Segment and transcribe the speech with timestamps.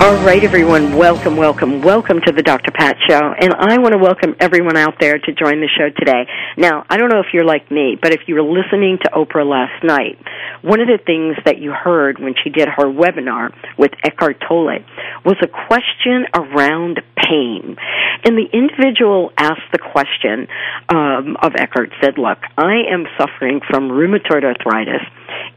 [0.00, 2.70] All right, everyone, welcome, welcome, welcome to the Dr.
[2.70, 3.34] Pat Show.
[3.36, 6.24] And I want to welcome everyone out there to join the show today.
[6.56, 9.44] Now, I don't know if you're like me, but if you were listening to Oprah
[9.44, 10.16] last night,
[10.62, 14.78] one of the things that you heard when she did her webinar with Eckhart Tolle
[15.24, 17.76] was a question around pain.
[18.24, 20.46] And the individual asked the question
[20.88, 25.02] um, of Eckhart, said, Look, I am suffering from rheumatoid arthritis.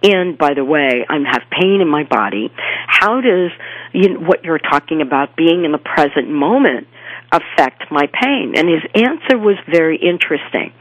[0.03, 2.51] And by the way, I have pain in my body.
[2.87, 3.51] How does
[3.93, 6.87] you know, what you're talking about being in the present moment
[7.31, 8.53] affect my pain?
[8.55, 10.73] And his answer was very interesting.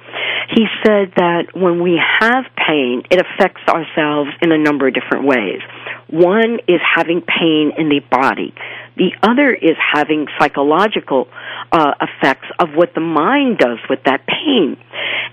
[0.56, 5.27] He said that when we have pain, it affects ourselves in a number of different
[5.27, 5.61] ways.
[6.09, 8.53] One is having pain in the body.
[8.97, 11.28] The other is having psychological
[11.72, 14.76] uh, effects of what the mind does with that pain.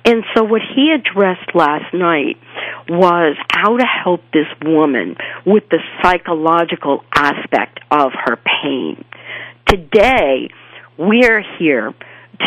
[0.05, 2.38] And so what he addressed last night
[2.88, 5.15] was how to help this woman
[5.45, 9.03] with the psychological aspect of her pain.
[9.67, 10.49] Today,
[10.97, 11.93] we're here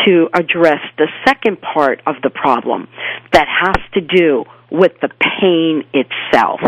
[0.05, 2.87] to address the second part of the problem
[3.33, 6.61] that has to do with the pain itself.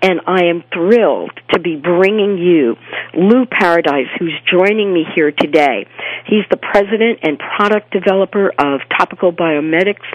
[0.00, 2.76] And I am thrilled to be bringing you
[3.14, 5.86] Lou Paradise, who's joining me here today.
[6.26, 10.06] He's the president and product developer of Topical Biomedics,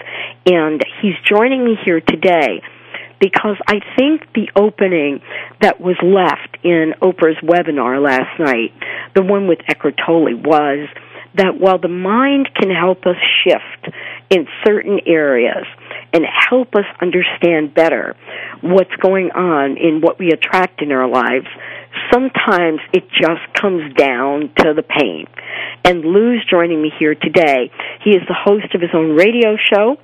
[0.46, 2.62] and he's joining me here today
[3.20, 5.20] because I think the opening
[5.60, 8.72] that was left in Oprah's webinar last night,
[9.14, 10.88] the one with Eckhart Tolle, was
[11.34, 13.94] that while the mind can help us shift
[14.30, 15.66] in certain areas
[16.12, 18.16] and help us understand better
[18.60, 21.46] what's going on in what we attract in our lives,
[22.12, 25.26] sometimes it just comes down to the pain.
[25.84, 27.70] And Lou's joining me here today.
[28.02, 29.96] He is the host of his own radio show.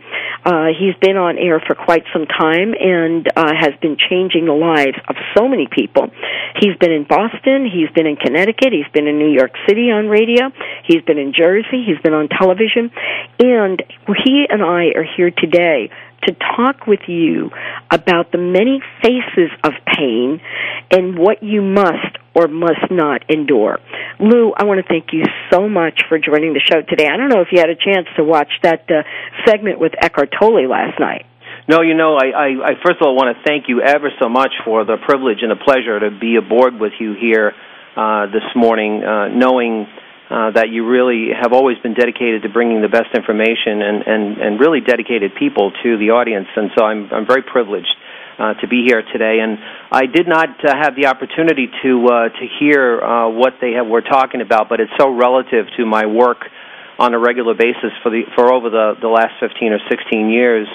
[0.45, 4.53] Uh, he's been on air for quite some time and uh, has been changing the
[4.53, 6.11] lives of so many people.
[6.61, 7.65] He's been in Boston.
[7.65, 8.73] He's been in Connecticut.
[8.73, 10.53] He's been in New York City on radio.
[10.85, 11.85] He's been in Jersey.
[11.85, 12.91] He's been on television.
[13.39, 13.83] And
[14.25, 15.91] he and I are here today
[16.25, 17.51] to talk with you
[17.91, 20.41] about the many faces of pain
[20.91, 23.79] and what you must or must not endure.
[24.19, 27.07] Lou, I want to thank you so much for joining the show today.
[27.07, 29.03] I don't know if you had a chance to watch that uh,
[29.47, 31.27] segment with Eckhart Tolle last night.
[31.69, 34.29] No, you know, I, I, I first of all want to thank you ever so
[34.29, 37.53] much for the privilege and the pleasure to be aboard with you here
[37.97, 39.87] uh, this morning, uh, knowing
[40.31, 44.39] uh, that you really have always been dedicated to bringing the best information and, and,
[44.39, 46.47] and really dedicated people to the audience.
[46.55, 47.91] And so I'm, I'm very privileged
[48.39, 49.43] uh, to be here today.
[49.43, 49.59] And
[49.91, 53.89] I did not uh, have the opportunity to, uh, to hear uh, what they have,
[53.89, 56.47] were talking about, but it's so relative to my work
[56.99, 60.69] on a regular basis for, the, for over the, the last 15 or 16 years.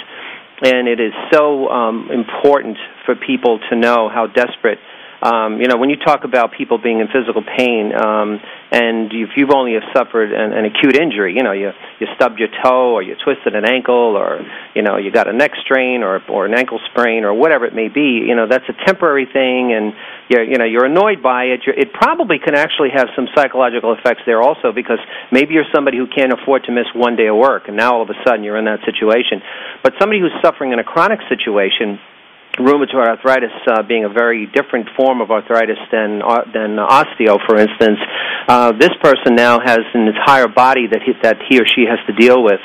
[0.62, 4.80] And it is so um, important for people to know how desperate
[5.26, 8.38] um, you know, when you talk about people being in physical pain, um,
[8.70, 12.38] and if you've only have suffered an, an acute injury, you know, you you stubbed
[12.38, 16.04] your toe, or you twisted an ankle, or you know, you got a neck strain,
[16.04, 19.26] or or an ankle sprain, or whatever it may be, you know, that's a temporary
[19.26, 19.94] thing, and
[20.30, 21.62] you're you know you're annoyed by it.
[21.66, 25.00] You're, it probably can actually have some psychological effects there also, because
[25.32, 28.04] maybe you're somebody who can't afford to miss one day of work, and now all
[28.04, 29.42] of a sudden you're in that situation.
[29.82, 31.98] But somebody who's suffering in a chronic situation
[32.58, 37.58] rheumatoid arthritis uh, being a very different form of arthritis than uh, than osteo, for
[37.58, 38.00] instance,
[38.48, 42.00] uh, this person now has an entire body that he, that he or she has
[42.08, 42.60] to deal with.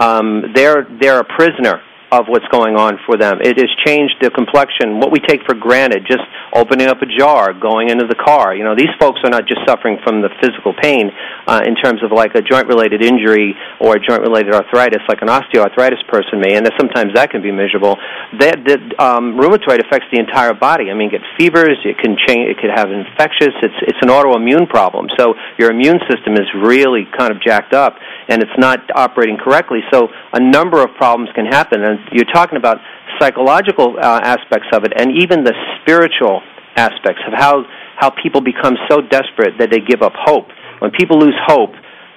[0.00, 1.80] Um, they're they're a prisoner
[2.12, 3.38] of what's going on for them.
[3.42, 5.00] It has changed the complexion.
[5.00, 6.22] What we take for granted, just
[6.54, 8.54] opening up a jar, going into the car.
[8.54, 11.10] You know, these folks are not just suffering from the physical pain
[11.46, 16.06] uh, in terms of like a joint-related injury or a joint-related arthritis, like an osteoarthritis
[16.06, 17.98] person may, and that sometimes that can be miserable.
[18.38, 20.90] That, that um, rheumatoid affects the entire body.
[20.90, 21.78] I mean, get fevers.
[21.84, 22.54] It can change.
[22.54, 23.54] It could have infectious.
[23.62, 25.08] It's it's an autoimmune problem.
[25.18, 27.96] So your immune system is really kind of jacked up,
[28.28, 29.80] and it's not operating correctly.
[29.92, 32.78] So a number of problems can happen, and you're talking about
[33.18, 36.42] psychological uh, aspects of it, and even the spiritual
[36.76, 37.64] aspects of how
[37.96, 40.48] how people become so desperate that they give up hope.
[40.80, 41.72] When people lose hope,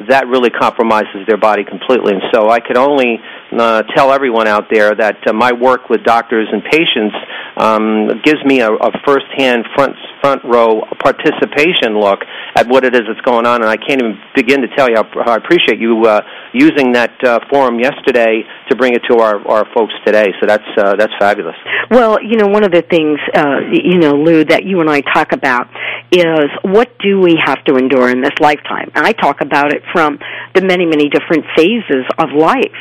[0.07, 2.13] that really compromises their body completely.
[2.13, 3.19] And so I could only
[3.57, 7.15] uh, tell everyone out there that uh, my work with doctors and patients
[7.57, 12.19] um, gives me a, a first-hand, front front row participation look
[12.55, 14.95] at what it is that's going on, and I can't even begin to tell you
[14.97, 16.21] how, how I appreciate you uh,
[16.53, 20.27] using that uh, forum yesterday to bring it to our, our folks today.
[20.39, 21.55] So that's uh, that's fabulous.
[21.89, 25.01] Well, you know, one of the things, uh, you know, Lou, that you and I
[25.01, 25.67] talk about
[26.11, 28.91] is what do we have to endure in this lifetime?
[28.95, 30.19] And I talk about it from
[30.53, 32.77] the many, many different phases of life.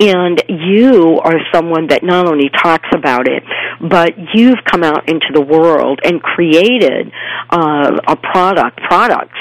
[0.00, 3.42] And you are someone that not only talks about it,
[3.80, 7.12] but you've come out into the world and created
[7.50, 9.38] uh, a product, products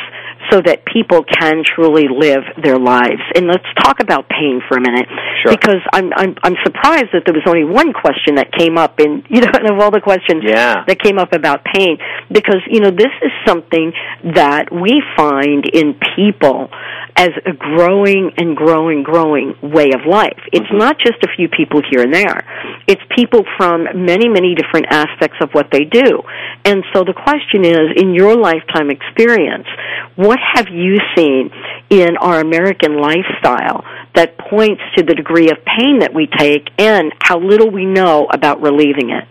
[0.52, 3.22] so that people can truly live their lives.
[3.36, 5.08] And let's talk about pain for a minute,
[5.42, 5.56] sure.
[5.56, 9.24] because I'm I'm I'm surprised that there was only one question that came up in
[9.30, 10.84] you know of all the questions yeah.
[10.86, 11.98] that came up about pain,
[12.32, 13.94] because you know this is something
[14.36, 16.70] that we find in people
[17.16, 20.40] as a growing and growing, growing way of life.
[20.52, 20.78] It's mm-hmm.
[20.78, 22.46] not just a few people here and there.
[22.88, 26.24] It's people from many, many different aspects of what they do.
[26.66, 29.68] And so the question is, in your lifetime experience,
[30.16, 31.50] what have you seen
[31.90, 33.84] in our American lifestyle
[34.16, 38.28] that points to the degree of pain that we take and how little we know
[38.32, 39.28] about relieving it?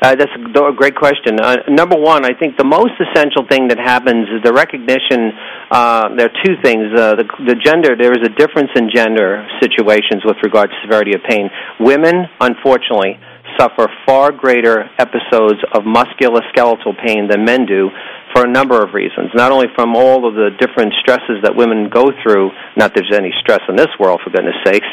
[0.00, 1.38] Uh, that's a great question.
[1.38, 5.32] Uh, number one, I think the most essential thing that happens is the recognition.
[5.70, 6.88] Uh, there are two things.
[6.96, 11.12] Uh, the, the gender, there is a difference in gender situations with regard to severity
[11.12, 11.50] of pain.
[11.80, 13.20] Women, unfortunately,
[13.58, 17.90] suffer far greater episodes of musculoskeletal pain than men do
[18.32, 19.30] for a number of reasons.
[19.34, 23.32] Not only from all of the different stresses that women go through, not there's any
[23.40, 24.86] stress in this world, for goodness sakes,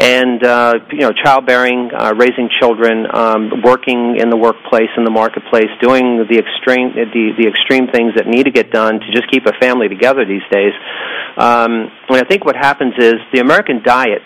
[0.00, 5.10] and uh, you know, childbearing, uh, raising children, um, working in the workplace, in the
[5.10, 9.30] marketplace, doing the extreme the, the extreme things that need to get done to just
[9.30, 10.72] keep a family together these days.
[11.36, 14.22] Um, and I think what happens is the American diet.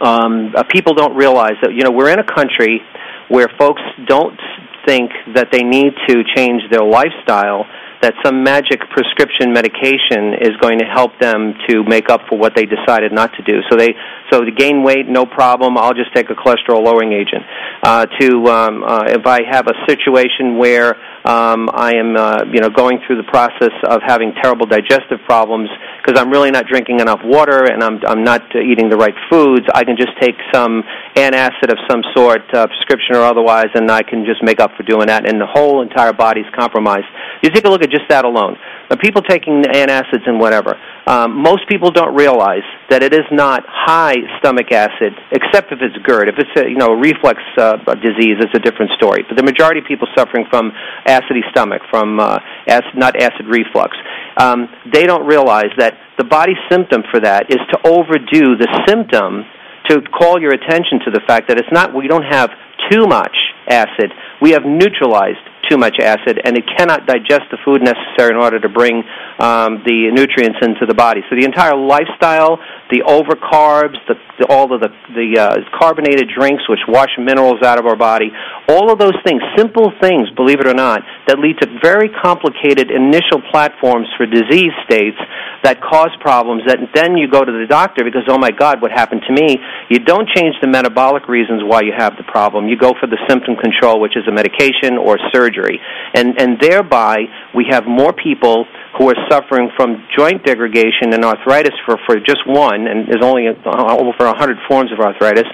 [0.00, 2.80] Um, uh, people don't realize that you know we're in a country
[3.28, 4.38] where folks don't
[4.86, 7.66] think that they need to change their lifestyle
[8.02, 12.54] that some magic prescription medication is going to help them to make up for what
[12.54, 13.60] they decided not to do.
[13.70, 13.94] So they
[14.30, 15.78] so to gain weight, no problem.
[15.78, 17.44] I'll just take a cholesterol lowering agent.
[17.82, 20.96] Uh, to um, uh, if I have a situation where
[21.26, 25.68] um, I am uh, you know going through the process of having terrible digestive problems
[25.98, 29.14] because I'm really not drinking enough water and I'm I'm not uh, eating the right
[29.28, 29.66] foods.
[29.74, 30.84] I can just take some
[31.16, 34.84] antacid of some sort, uh, prescription or otherwise, and I can just make up for
[34.84, 35.26] doing that.
[35.28, 37.06] And the whole entire body's compromised.
[37.42, 38.56] You take a look at just that alone.
[38.90, 43.64] Now, people taking antacids and whatever, um, most people don't realize that it is not
[43.66, 46.28] high stomach acid, except if it's GERD.
[46.28, 49.24] If it's a you know a reflux uh, disease, it's a different story.
[49.28, 50.70] But the majority of people suffering from
[51.06, 52.38] acidy stomach, from uh,
[52.68, 53.96] acid, not acid reflux,
[54.38, 59.44] um, they don't realize that the body symptom for that is to overdo the symptom
[59.88, 62.50] to call your attention to the fact that it's not we don't have
[62.90, 63.34] too much
[63.68, 64.10] acid,
[64.40, 68.58] we have neutralized too much acid, and it cannot digest the food necessary in order
[68.60, 69.02] to bring
[69.38, 71.20] um, the nutrients into the body.
[71.28, 72.58] So the entire lifestyle,
[72.90, 77.62] the over carbs, the, the, all of the, the uh, carbonated drinks which wash minerals
[77.62, 78.30] out of our body,
[78.68, 82.90] all of those things, simple things, believe it or not, that lead to very complicated
[82.90, 85.18] initial platforms for disease states
[85.64, 88.92] that cause problems that then you go to the doctor because, oh my God, what
[88.92, 89.58] happened to me?
[89.90, 92.68] You don't change the metabolic reasons why you have the problem.
[92.68, 95.78] You go for the symptom control, which is a medication or surgery.
[96.14, 97.16] And, and thereby,
[97.54, 98.66] we have more people
[98.98, 103.48] who are suffering from joint degradation and arthritis for, for just one, and there's only
[103.48, 105.46] over 100 forms of arthritis,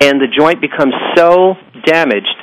[0.00, 2.36] and the joint becomes so damaged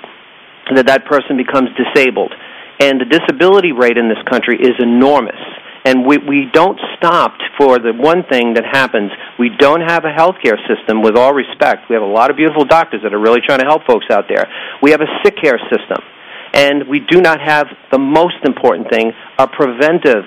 [0.75, 2.33] that that person becomes disabled.
[2.79, 5.39] And the disability rate in this country is enormous
[5.85, 9.11] and we, we don't stop for the one thing that happens.
[9.37, 11.89] We don't have a healthcare system, with all respect.
[11.89, 14.25] We have a lot of beautiful doctors that are really trying to help folks out
[14.29, 14.47] there.
[14.81, 15.99] We have a sick care system.
[16.53, 20.23] And we do not have the most important thing, a preventive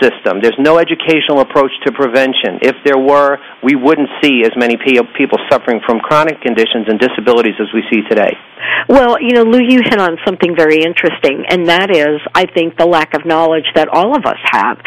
[0.00, 0.40] system.
[0.42, 2.60] There's no educational approach to prevention.
[2.62, 7.54] If there were, we wouldn't see as many people suffering from chronic conditions and disabilities
[7.60, 8.36] as we see today.
[8.88, 12.76] Well, you know, Lou, you hit on something very interesting, and that is, I think,
[12.76, 14.78] the lack of knowledge that all of us have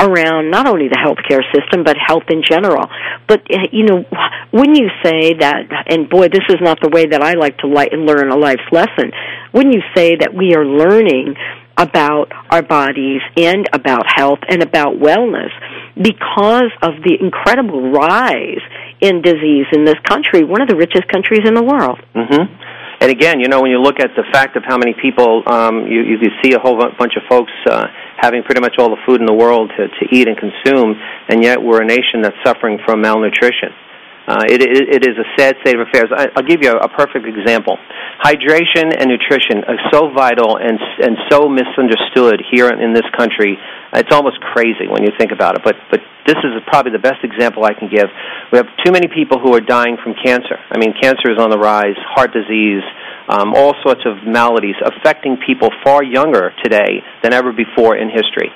[0.00, 2.88] around not only the healthcare system, but health in general.
[3.28, 4.04] But, eh, you know,
[4.50, 7.68] when you say that, and boy, this is not the way that I like to
[7.68, 9.12] learn a life's lesson,
[9.52, 11.34] when you say that we are learning
[11.80, 15.48] about our bodies and about health and about wellness
[15.96, 18.60] because of the incredible rise
[19.00, 21.98] in disease in this country, one of the richest countries in the world.
[22.14, 22.52] Mm-hmm.
[23.00, 25.86] And again, you know, when you look at the fact of how many people, um,
[25.88, 27.86] you, you see a whole bunch of folks uh,
[28.20, 31.42] having pretty much all the food in the world to, to eat and consume, and
[31.42, 33.72] yet we're a nation that's suffering from malnutrition.
[34.30, 36.06] Uh, it, it, it is a sad state of affairs.
[36.14, 37.74] I, I'll give you a, a perfect example.
[38.22, 43.58] Hydration and nutrition are so vital and and so misunderstood here in this country.
[43.90, 45.66] It's almost crazy when you think about it.
[45.66, 45.98] But but
[46.30, 48.06] this is probably the best example I can give.
[48.54, 50.62] We have too many people who are dying from cancer.
[50.70, 52.86] I mean, cancer is on the rise, heart disease,
[53.26, 58.54] um, all sorts of maladies affecting people far younger today than ever before in history.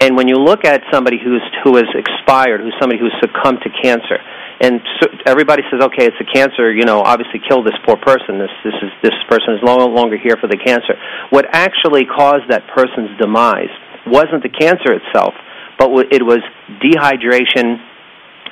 [0.00, 3.70] And when you look at somebody who's who has expired, who's somebody who's succumbed to
[3.78, 4.18] cancer,
[4.60, 6.72] and so everybody says, okay, it's a cancer.
[6.72, 8.38] You know, obviously kill this poor person.
[8.38, 10.94] This this is this person is no longer here for the cancer.
[11.30, 13.72] What actually caused that person's demise
[14.06, 15.34] wasn't the cancer itself,
[15.78, 16.38] but it was
[16.78, 17.82] dehydration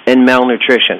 [0.06, 0.98] and malnutrition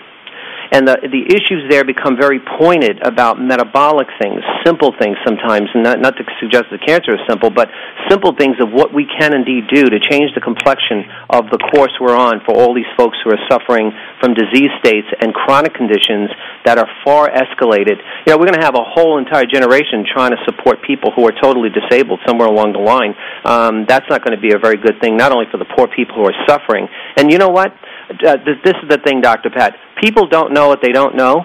[0.73, 5.69] and the the issues there become very pointed about metabolic things, simple things sometimes.
[5.77, 7.69] Not not to suggest that cancer is simple, but
[8.09, 11.93] simple things of what we can indeed do to change the complexion of the course
[12.01, 16.33] we're on for all these folks who are suffering from disease states and chronic conditions
[16.65, 18.01] that are far escalated.
[18.25, 21.29] You know, we're going to have a whole entire generation trying to support people who
[21.29, 23.13] are totally disabled somewhere along the line.
[23.45, 25.85] Um, that's not going to be a very good thing, not only for the poor
[25.85, 26.89] people who are suffering.
[27.21, 27.77] And you know what?
[28.27, 29.51] Uh, this is the thing, Dr.
[29.51, 29.75] Pat.
[30.03, 31.45] People don't know what they don't know,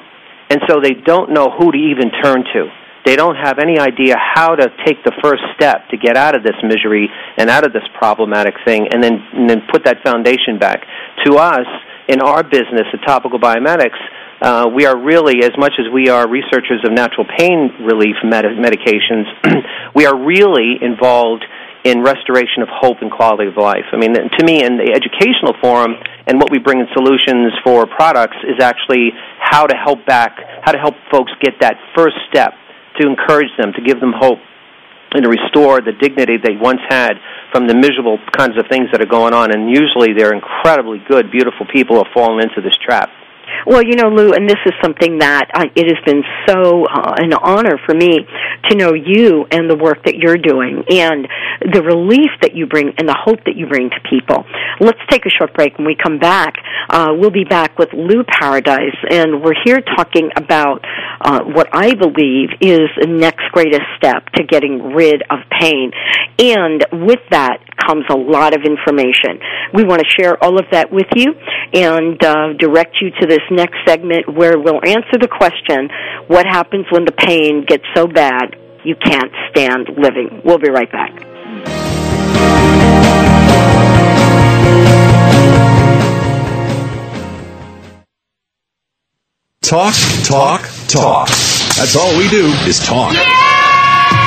[0.50, 2.68] and so they don't know who to even turn to.
[3.06, 6.44] They don't have any idea how to take the first step to get out of
[6.44, 7.08] this misery
[7.38, 10.84] and out of this problematic thing, and then and then put that foundation back.
[11.26, 11.68] To us,
[12.08, 14.00] in our business at Topical Biomedics,
[14.42, 18.46] uh, we are really, as much as we are researchers of natural pain relief med-
[18.60, 19.26] medications,
[19.96, 21.44] we are really involved
[21.84, 23.86] in restoration of hope and quality of life.
[23.94, 27.86] I mean, to me, in the educational forum and what we bring in solutions for
[27.86, 32.54] products is actually how to help back, how to help folks get that first step,
[33.00, 34.40] to encourage them, to give them hope,
[35.14, 37.14] and to restore the dignity they once had
[37.52, 39.54] from the miserable kinds of things that are going on.
[39.54, 43.10] And usually, they're incredibly good, beautiful people who have fallen into this trap.
[43.66, 47.16] Well, you know, Lou, and this is something that I, it has been so uh,
[47.18, 48.20] an honor for me
[48.70, 51.28] to know you and the work that you're doing and
[51.74, 54.46] the relief that you bring and the hope that you bring to people.
[54.80, 55.78] Let's take a short break.
[55.78, 56.56] When we come back,
[56.90, 60.86] uh, we'll be back with Lou Paradise, and we're here talking about
[61.20, 65.92] uh, what I believe is the next greatest step to getting rid of pain.
[66.40, 69.40] And with that comes a lot of information.
[69.74, 71.34] We want to share all of that with you
[71.74, 75.90] and uh, direct you to this next segment where we'll answer the question
[76.28, 80.42] what happens when the pain gets so bad you can't stand living?
[80.44, 81.14] We'll be right back.
[89.62, 91.28] Talk, talk, talk.
[91.28, 93.14] That's all we do is talk.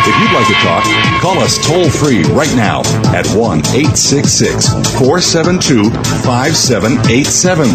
[0.03, 0.83] If you'd like to talk,
[1.21, 2.81] call us toll free right now
[3.15, 5.91] at 1 866 472
[6.25, 7.69] 5787.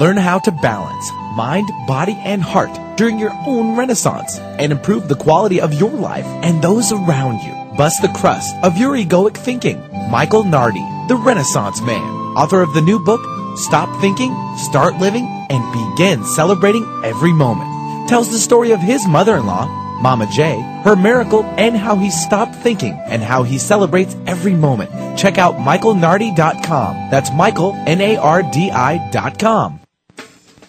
[0.00, 5.14] Learn how to balance mind, body, and heart during your own renaissance and improve the
[5.16, 7.52] quality of your life and those around you.
[7.76, 9.80] Bust the crust of your egoic thinking.
[10.10, 12.02] Michael Nardi, the Renaissance Man,
[12.36, 13.20] author of the new book,
[13.56, 20.00] Stop Thinking, Start Living, and Begin Celebrating Every Moment, tells the story of his mother-in-law,
[20.00, 24.90] Mama J, her miracle, and how he stopped thinking and how he celebrates every moment.
[25.18, 27.10] Check out michaelnardi.com.
[27.10, 29.83] That's Michael, N-A-R-D-I dot com.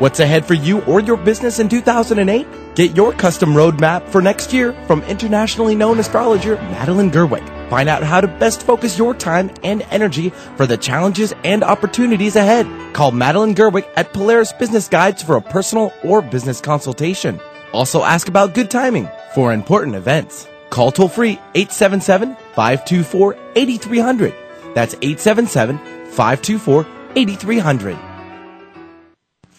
[0.00, 2.74] What's ahead for you or your business in 2008?
[2.74, 7.46] Get your custom roadmap for next year from internationally known astrologer Madeline Gerwick.
[7.68, 12.36] Find out how to best focus your time and energy for the challenges and opportunities
[12.36, 12.66] ahead.
[12.94, 17.38] Call Madeline Gerwick at Polaris Business Guides for a personal or business consultation.
[17.74, 20.48] Also ask about good timing for important events.
[20.70, 24.34] Call toll free 877 524 8300.
[24.74, 25.76] That's 877
[26.06, 28.09] 524 8300.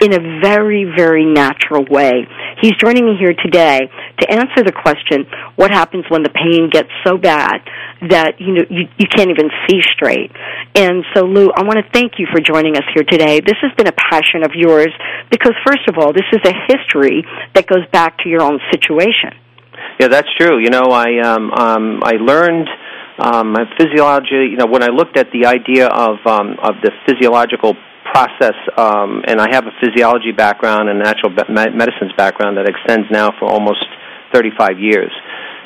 [0.00, 2.26] in a very, very natural way.
[2.60, 3.80] He's joining me here today
[4.20, 7.60] to answer the question, what happens when the pain gets so bad
[8.10, 10.32] that you know you, you can't even see straight.
[10.74, 13.40] And so Lou, I want to thank you for joining us here today.
[13.40, 14.90] This has been a passion of yours
[15.30, 19.38] because first of all, this is a history that goes back to your own situation.
[20.00, 20.58] Yeah, that's true.
[20.58, 22.68] You know, I um, um, I learned
[23.18, 24.50] um, my physiology.
[24.50, 27.74] You know, when I looked at the idea of um, of the physiological
[28.12, 33.30] process, um, and I have a physiology background and natural medicines background that extends now
[33.38, 33.84] for almost
[34.32, 35.12] 35 years.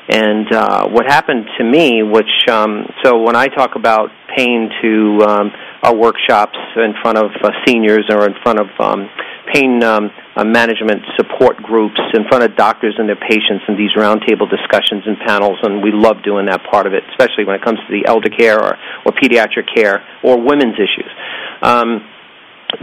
[0.09, 5.19] And uh, what happened to me, which um, so when I talk about pain to
[5.27, 5.51] um,
[5.83, 9.09] our workshops in front of uh, seniors or in front of um,
[9.53, 13.95] pain um, uh, management support groups, in front of doctors and their patients, and these
[13.97, 17.63] roundtable discussions and panels, and we love doing that part of it, especially when it
[17.65, 21.11] comes to the elder care or, or pediatric care or women's issues.
[21.63, 22.03] Um,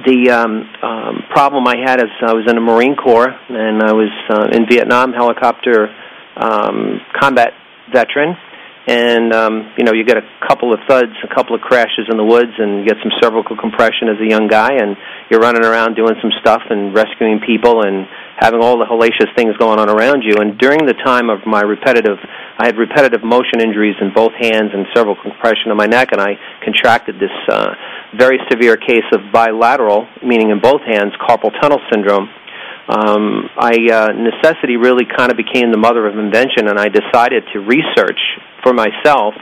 [0.06, 3.92] the um, um, problem I had is I was in the Marine Corps and I
[3.92, 5.94] was uh, in Vietnam helicopter
[6.36, 7.54] um, combat
[7.94, 8.36] veteran,
[8.86, 12.18] and um, you know you get a couple of thuds, a couple of crashes in
[12.18, 14.98] the woods, and you get some cervical compression as a young guy, and
[15.32, 19.56] you're running around doing some stuff and rescuing people and having all the hellacious things
[19.56, 20.36] going on around you.
[20.36, 22.20] And during the time of my repetitive,
[22.60, 26.20] I had repetitive motion injuries in both hands and cervical compression in my neck, and
[26.20, 27.72] I contracted this uh,
[28.20, 32.28] very severe case of bilateral, meaning in both hands, carpal tunnel syndrome
[32.88, 37.44] um, I uh, necessity really kind of became the mother of invention, and I decided
[37.54, 38.20] to research
[38.64, 39.36] for myself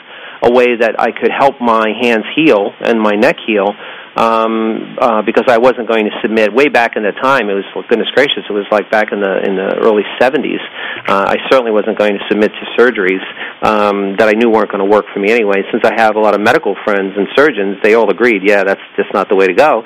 [0.43, 3.69] a way that I could help my hands heal and my neck heal.
[4.11, 6.51] Um, uh, because I wasn't going to submit.
[6.51, 9.39] Way back in the time, it was goodness gracious, it was like back in the
[9.47, 10.59] in the early '70s.
[11.07, 13.23] Uh, I certainly wasn't going to submit to surgeries
[13.63, 15.63] um, that I knew weren't going to work for me anyway.
[15.71, 18.83] Since I have a lot of medical friends and surgeons, they all agreed, yeah, that's
[18.97, 19.83] just not the way to go.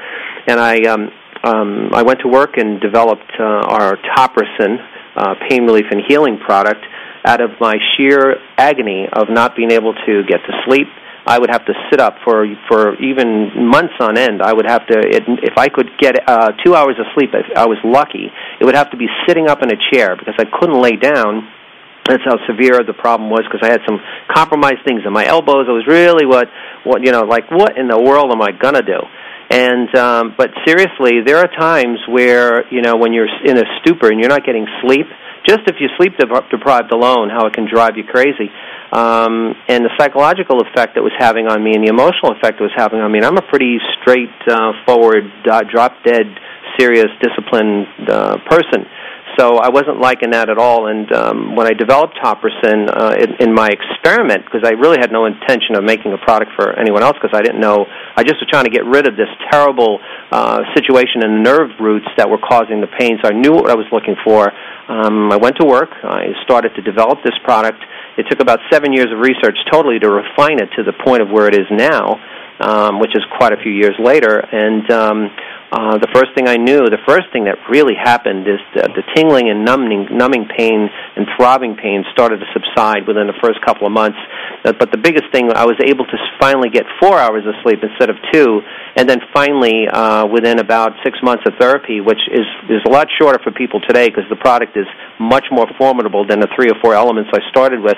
[0.48, 1.14] And I um,
[1.46, 4.82] um, I went to work and developed uh, our Topricin
[5.16, 6.82] uh, pain relief and healing product
[7.26, 10.88] out of my sheer agony of not being able to get to sleep.
[11.28, 14.44] I would have to sit up for for even months on end.
[14.44, 17.32] I would have to it, if I could get uh, two hours of sleep.
[17.34, 18.30] If I was lucky,
[18.62, 21.50] it would have to be sitting up in a chair because I couldn't lay down.
[22.08, 23.98] That's how severe the problem was because I had some
[24.30, 25.66] compromised things in my elbows.
[25.68, 26.48] It was really what
[26.84, 29.02] what you know like what in the world am I gonna do?
[29.50, 34.10] And um, but seriously, there are times where you know when you're in a stupor
[34.10, 35.08] and you're not getting sleep,
[35.46, 38.50] just if you sleep deprived alone, how it can drive you crazy.
[38.92, 42.64] Um, and the psychological effect it was having on me and the emotional effect it
[42.64, 43.20] was having on me.
[43.20, 46.26] And I'm a pretty straight uh, forward, uh, drop dead,
[46.78, 48.86] serious, disciplined uh, person.
[49.38, 50.88] So I wasn't liking that at all.
[50.88, 55.12] And um, when I developed Topricin uh, in, in my experiment, because I really had
[55.12, 58.40] no intention of making a product for anyone else, because I didn't know, I just
[58.40, 60.00] was trying to get rid of this terrible
[60.32, 63.20] uh, situation in the nerve roots that were causing the pain.
[63.24, 64.52] So I knew what I was looking for.
[64.88, 65.90] Um, I went to work.
[66.04, 67.84] I started to develop this product.
[68.18, 71.30] It took about seven years of research totally to refine it to the point of
[71.30, 72.16] where it is now,
[72.60, 74.40] um, which is quite a few years later.
[74.40, 75.30] And um,
[75.72, 79.04] uh, the first thing I knew, the first thing that really happened is the, the
[79.18, 80.86] tingling and numbing, numbing pain
[81.18, 84.18] and throbbing pain started to subside within the first couple of months.
[84.62, 87.82] Uh, but the biggest thing, I was able to finally get four hours of sleep
[87.82, 88.62] instead of two,
[88.96, 93.08] and then finally, uh, within about six months of therapy, which is is a lot
[93.18, 94.88] shorter for people today because the product is
[95.20, 97.98] much more formidable than the three or four elements I started with.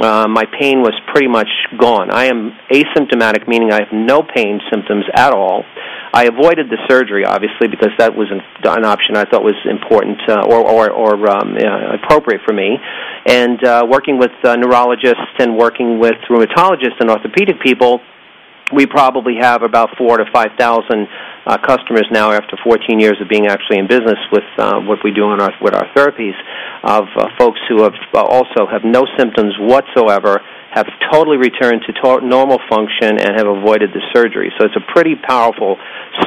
[0.00, 1.48] Uh, my pain was pretty much
[1.78, 2.10] gone.
[2.10, 5.64] I am asymptomatic, meaning I have no pain symptoms at all.
[6.12, 10.20] I avoided the surgery, obviously, because that was an, an option I thought was important
[10.28, 12.76] uh, or, or, or um, uh, appropriate for me.
[13.26, 18.00] And uh, working with uh, neurologists and working with rheumatologists and orthopedic people,
[18.74, 21.08] we probably have about four to five thousand
[21.46, 25.12] uh, customers now after 14 years of being actually in business with uh, what we
[25.12, 26.36] do in our, with our therapies
[26.84, 30.40] of uh, folks who have uh, also have no symptoms whatsoever
[30.72, 34.50] have totally returned to to- normal function and have avoided the surgery.
[34.58, 35.76] So it's a pretty powerful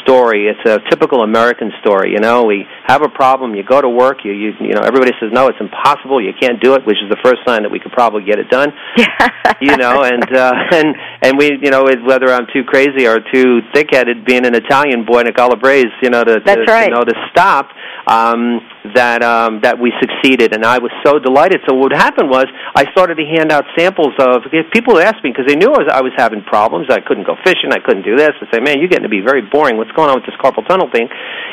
[0.02, 0.48] story.
[0.48, 2.12] It's a typical American story.
[2.12, 5.12] You know, we have a problem, you go to work, you you, you know, everybody
[5.20, 7.80] says no, it's impossible, you can't do it, which is the first sign that we
[7.80, 8.70] could probably get it done.
[9.62, 13.62] you know, and uh, and and we, you know, whether I'm too crazy or too
[13.74, 16.90] thick-headed, being an Italian boy in a calabrese, you know, to, That's to right.
[16.90, 17.70] you know to stop
[18.08, 18.62] um,
[18.94, 21.62] that um, that we succeeded, and I was so delighted.
[21.68, 22.46] So what happened was
[22.76, 24.44] I started to hand out samples of
[24.74, 26.88] people asked me because they knew I was I was having problems.
[26.90, 27.72] I couldn't go fishing.
[27.72, 28.38] I couldn't do this.
[28.42, 29.78] They say, "Man, you're getting to be very boring.
[29.78, 31.10] What's going on with this carpal tunnel thing?"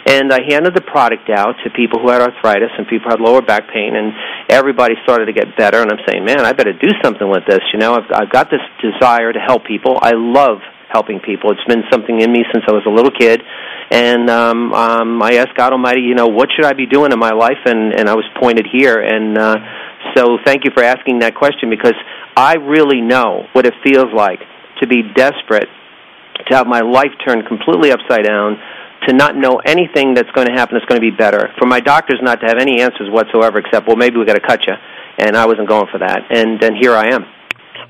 [0.07, 3.21] And I handed the product out to people who had arthritis and people who had
[3.21, 4.13] lower back pain, and
[4.51, 5.81] everybody started to get better.
[5.81, 8.51] And I'm saying, "Man, I better do something with this." You know, I've I've got
[8.51, 9.99] this desire to help people.
[10.01, 10.59] I love
[10.93, 11.51] helping people.
[11.51, 13.41] It's been something in me since I was a little kid,
[13.91, 17.19] and um, um, I asked God Almighty, you know, what should I be doing in
[17.19, 17.59] my life?
[17.65, 19.57] And and I was pointed here, and uh,
[20.15, 21.97] so thank you for asking that question because
[22.37, 24.41] I really know what it feels like
[24.81, 25.69] to be desperate,
[26.49, 28.59] to have my life turned completely upside down.
[29.09, 31.51] To not know anything that's going to happen that's going to be better.
[31.59, 34.47] For my doctors not to have any answers whatsoever except, well, maybe we got to
[34.47, 34.75] cut you.
[35.19, 36.31] And I wasn't going for that.
[36.31, 37.27] And, and here I am.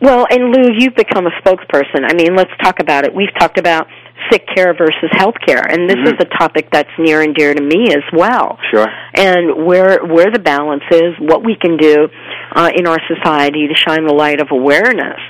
[0.03, 2.03] Well, and Lou, you've become a spokesperson.
[2.05, 3.15] I mean, let's talk about it.
[3.15, 3.87] We've talked about
[4.31, 6.15] sick care versus health care, and this Mhm.
[6.15, 8.59] is a topic that's near and dear to me as well.
[8.73, 8.87] Sure.
[9.15, 12.09] And where where the balance is, what we can do
[12.55, 15.21] uh, in our society to shine the light of awareness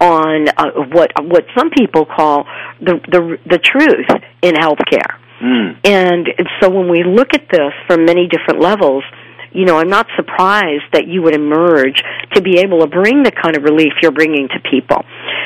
[0.00, 2.46] on uh, what what some people call
[2.80, 4.08] the the the truth
[4.42, 5.16] in healthcare.
[5.40, 5.76] Mm.
[5.84, 6.28] And
[6.60, 9.04] so when we look at this from many different levels,
[9.52, 12.02] you know, I'm not surprised that you would emerge
[12.34, 15.04] to be able to bring the kind of relief you're bringing to people.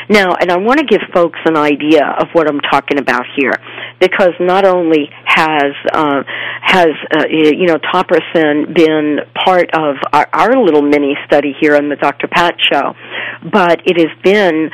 [0.09, 3.55] Now, and I want to give folks an idea of what I'm talking about here,
[4.01, 6.23] because not only has uh,
[6.63, 11.89] has uh, you know Topricin been part of our, our little mini study here on
[11.89, 12.29] the Dr.
[12.29, 12.95] Pat Show,
[13.51, 14.71] but it has been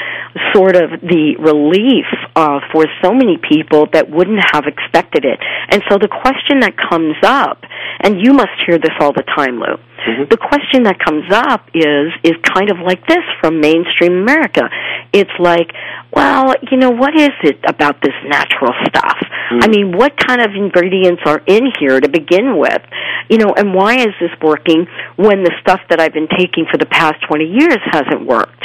[0.54, 5.38] sort of the relief uh, for so many people that wouldn't have expected it.
[5.70, 7.62] And so the question that comes up,
[8.00, 9.76] and you must hear this all the time, Lou.
[9.76, 10.30] Mm-hmm.
[10.30, 14.70] The question that comes up is is kind of like this from mainstream America.
[15.12, 15.72] It's like,
[16.12, 19.18] well, you know, what is it about this natural stuff?
[19.50, 19.64] Mm.
[19.64, 22.82] I mean, what kind of ingredients are in here to begin with?
[23.28, 26.78] You know, and why is this working when the stuff that I've been taking for
[26.78, 28.64] the past 20 years hasn't worked?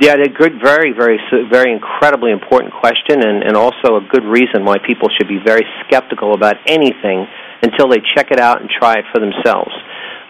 [0.00, 1.18] Yeah, a good, very, very,
[1.50, 5.66] very incredibly important question, and, and also a good reason why people should be very
[5.86, 7.26] skeptical about anything
[7.62, 9.72] until they check it out and try it for themselves.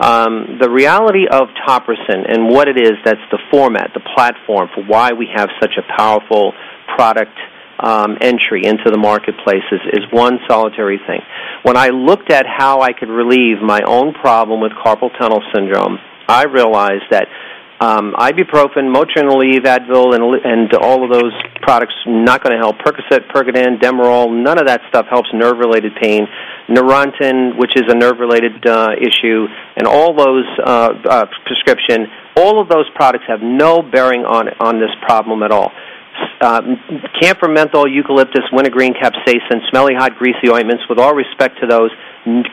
[0.01, 4.85] Um, the reality of Topricin and what it is that's the format, the platform for
[4.85, 6.53] why we have such a powerful
[6.95, 7.37] product
[7.81, 11.21] um, entry into the marketplace is, is one solitary thing.
[11.63, 15.99] When I looked at how I could relieve my own problem with carpal tunnel syndrome,
[16.29, 17.27] I realized that
[17.81, 21.33] um, ibuprofen, Motrin, Aleve, Advil, and, and all of those
[21.69, 22.81] products not going to help.
[22.81, 26.25] Percocet, Percodan, Demerol, none of that stuff helps nerve-related pain.
[26.73, 29.45] Neurontin, which is a nerve-related uh, issue,
[29.77, 32.07] and all those uh, uh, prescription,
[32.41, 35.71] all of those products have no bearing on on this problem at all.
[36.41, 36.77] um,
[37.21, 40.85] camphor, menthol, eucalyptus, wintergreen, capsaicin, smelly, hot, greasy ointments.
[40.89, 41.91] With all respect to those,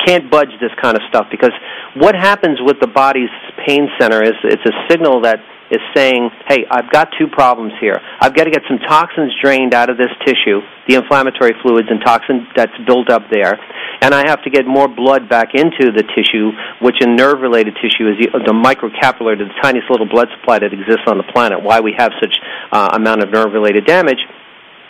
[0.05, 1.51] can't budge this kind of stuff because
[1.95, 3.29] what happens with the body's
[3.65, 5.39] pain center is it's a signal that
[5.75, 7.99] is saying, hey, I've got two problems here.
[8.19, 11.99] I've got to get some toxins drained out of this tissue, the inflammatory fluids and
[12.03, 13.59] toxin that's built up there,
[14.01, 17.75] and I have to get more blood back into the tissue, which in nerve related
[17.75, 21.61] tissue is the, the microcapillary, the tiniest little blood supply that exists on the planet,
[21.61, 22.35] why we have such
[22.71, 24.19] uh, amount of nerve related damage.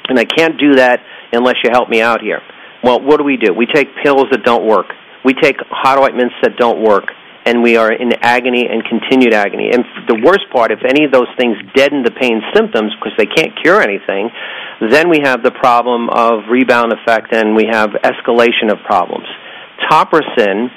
[0.08, 1.02] And I can't do that
[1.34, 2.42] unless you help me out here.
[2.84, 3.54] Well, what do we do?
[3.54, 4.86] We take pills that don't work.
[5.24, 7.06] We take hot ointments that don't work
[7.46, 9.70] and we are in agony and continued agony.
[9.72, 13.28] And the worst part, if any of those things deaden the pain symptoms because they
[13.28, 14.30] can't cure anything,
[14.82, 19.28] then we have the problem of rebound effect and we have escalation of problems.
[19.90, 20.70] Topricin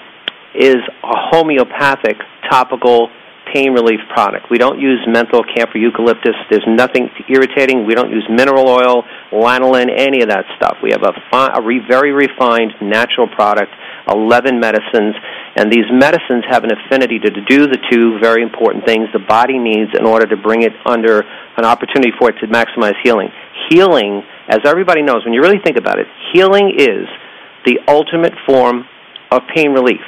[0.54, 2.16] is a homeopathic
[2.50, 3.09] topical
[3.54, 4.50] pain relief product.
[4.50, 6.37] We don't use menthol, camphor, eucalyptus.
[6.50, 7.87] There's nothing irritating.
[7.87, 10.76] We don't use mineral oil, lanolin, any of that stuff.
[10.83, 13.72] We have a, fi- a re- very refined natural product
[14.11, 15.14] 11 medicines,
[15.57, 19.59] and these medicines have an affinity to do the two very important things the body
[19.59, 21.21] needs in order to bring it under
[21.57, 23.29] an opportunity for it to maximize healing.
[23.71, 27.07] Healing, as everybody knows, when you really think about it, healing is
[27.66, 28.85] the ultimate form
[29.31, 30.01] of pain relief.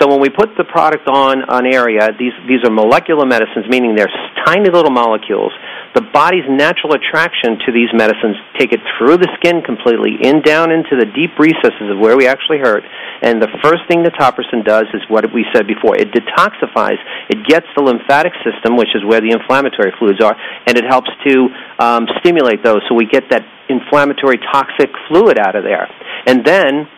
[0.00, 3.94] So when we put the product on an area, these, these are molecular medicines, meaning
[3.94, 4.12] they're
[4.44, 5.52] tiny little molecules
[5.94, 10.74] the body's natural attraction to these medicines take it through the skin completely, in down
[10.74, 12.82] into the deep recesses of where we actually hurt.
[13.22, 15.94] And the first thing the topricin does is what we said before.
[15.94, 16.98] It detoxifies.
[17.30, 20.34] It gets the lymphatic system, which is where the inflammatory fluids are,
[20.66, 25.54] and it helps to um, stimulate those so we get that inflammatory toxic fluid out
[25.54, 25.86] of there.
[26.26, 26.90] And then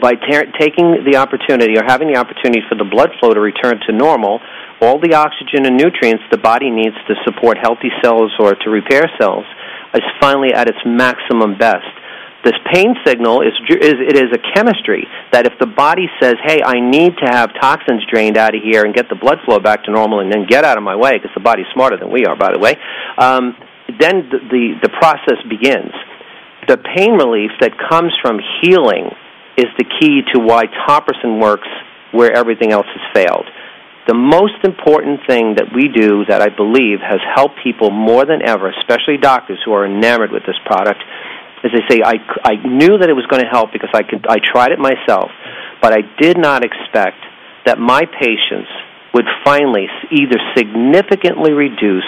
[0.00, 3.92] by taking the opportunity or having the opportunity for the blood flow to return to
[3.92, 4.40] normal,
[4.80, 9.08] all the oxygen and nutrients the body needs to support healthy cells or to repair
[9.18, 9.44] cells
[9.94, 11.88] is finally at its maximum best.
[12.44, 16.62] This pain signal is, is it is a chemistry that if the body says, "Hey,
[16.62, 19.82] I need to have toxins drained out of here and get the blood flow back
[19.84, 22.24] to normal, and then get out of my way," because the body's smarter than we
[22.24, 22.76] are, by the way,
[23.18, 23.56] um,
[23.98, 25.90] then the, the the process begins.
[26.68, 29.10] The pain relief that comes from healing
[29.56, 31.68] is the key to why topricin works
[32.12, 33.46] where everything else has failed
[34.06, 38.38] the most important thing that we do that I believe has helped people more than
[38.38, 41.02] ever, especially doctors who are enamored with this product,
[41.66, 44.22] is they say, I, I knew that it was going to help because I, could,
[44.30, 45.34] I tried it myself,
[45.82, 47.18] but I did not expect
[47.66, 48.70] that my patients
[49.10, 52.06] would finally either significantly reduce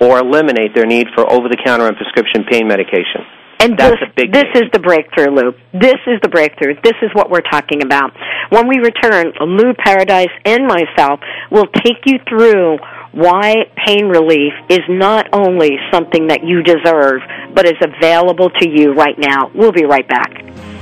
[0.00, 3.20] or eliminate their need for over the counter and prescription pain medication.
[3.64, 5.52] And That's this, this is the breakthrough, Lou.
[5.72, 6.74] This is the breakthrough.
[6.84, 8.12] This is what we're talking about.
[8.50, 12.76] When we return, Lou Paradise and myself will take you through
[13.12, 17.22] why pain relief is not only something that you deserve,
[17.54, 19.50] but is available to you right now.
[19.54, 20.73] We'll be right back.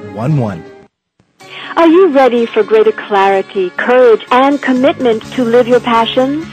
[0.13, 0.63] 1
[1.77, 6.45] Are you ready for greater clarity, courage, and commitment to live your passions?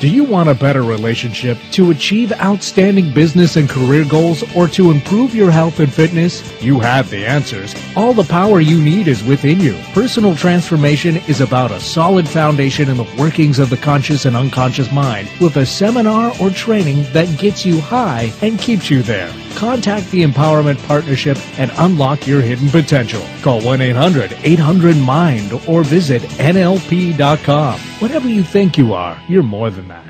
[0.00, 4.92] Do you want a better relationship to achieve outstanding business and career goals or to
[4.92, 6.40] improve your health and fitness?
[6.62, 7.74] You have the answers.
[7.96, 9.76] All the power you need is within you.
[9.94, 14.92] Personal transformation is about a solid foundation in the workings of the conscious and unconscious
[14.92, 19.34] mind with a seminar or training that gets you high and keeps you there.
[19.58, 23.20] Contact the Empowerment Partnership and unlock your hidden potential.
[23.42, 27.80] Call 1-800-800-MIND or visit NLP.com.
[27.98, 30.04] Whatever you think you are, you're more than that.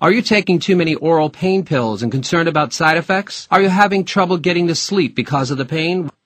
[0.00, 3.46] Are you taking too many oral pain pills and concerned about side effects?
[3.52, 6.10] Are you having trouble getting to sleep because of the pain?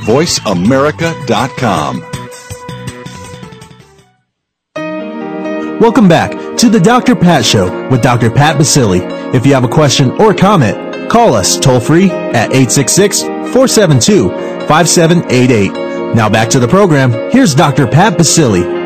[0.00, 2.00] VoiceAmerica.com.
[5.80, 7.14] Welcome back to the Dr.
[7.14, 8.30] Pat Show with Dr.
[8.30, 9.00] Pat Baccili.
[9.34, 14.30] If you have a question or comment, call us toll free at 866 472
[14.66, 16.14] 5788.
[16.14, 17.10] Now back to the program.
[17.30, 17.86] Here's Dr.
[17.86, 18.80] Pat Baccili.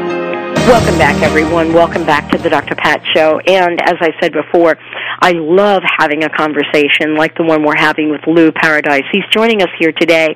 [0.67, 1.75] Welcome back, everyone.
[1.75, 2.75] Welcome back to the Dr.
[2.75, 3.39] Pat Show.
[3.47, 4.77] And as I said before,
[5.21, 9.05] I love having a conversation like the one we're having with Lou Paradise.
[9.13, 10.35] He's joining us here today.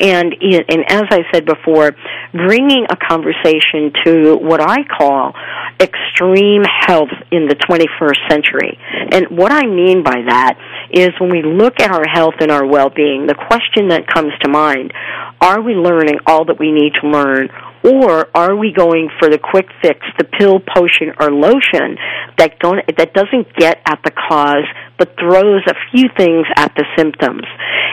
[0.00, 1.92] And, and as I said before,
[2.32, 5.32] bringing a conversation to what I call
[5.80, 8.78] extreme health in the 21st century.
[9.12, 10.58] And what I mean by that
[10.90, 14.48] is when we look at our health and our well-being, the question that comes to
[14.48, 14.92] mind,
[15.40, 17.48] are we learning all that we need to learn
[17.86, 21.96] or are we going for the quick fix, the pill, potion, or lotion
[22.36, 24.66] that don't that doesn't get at the cause
[24.98, 27.46] but throws a few things at the symptoms?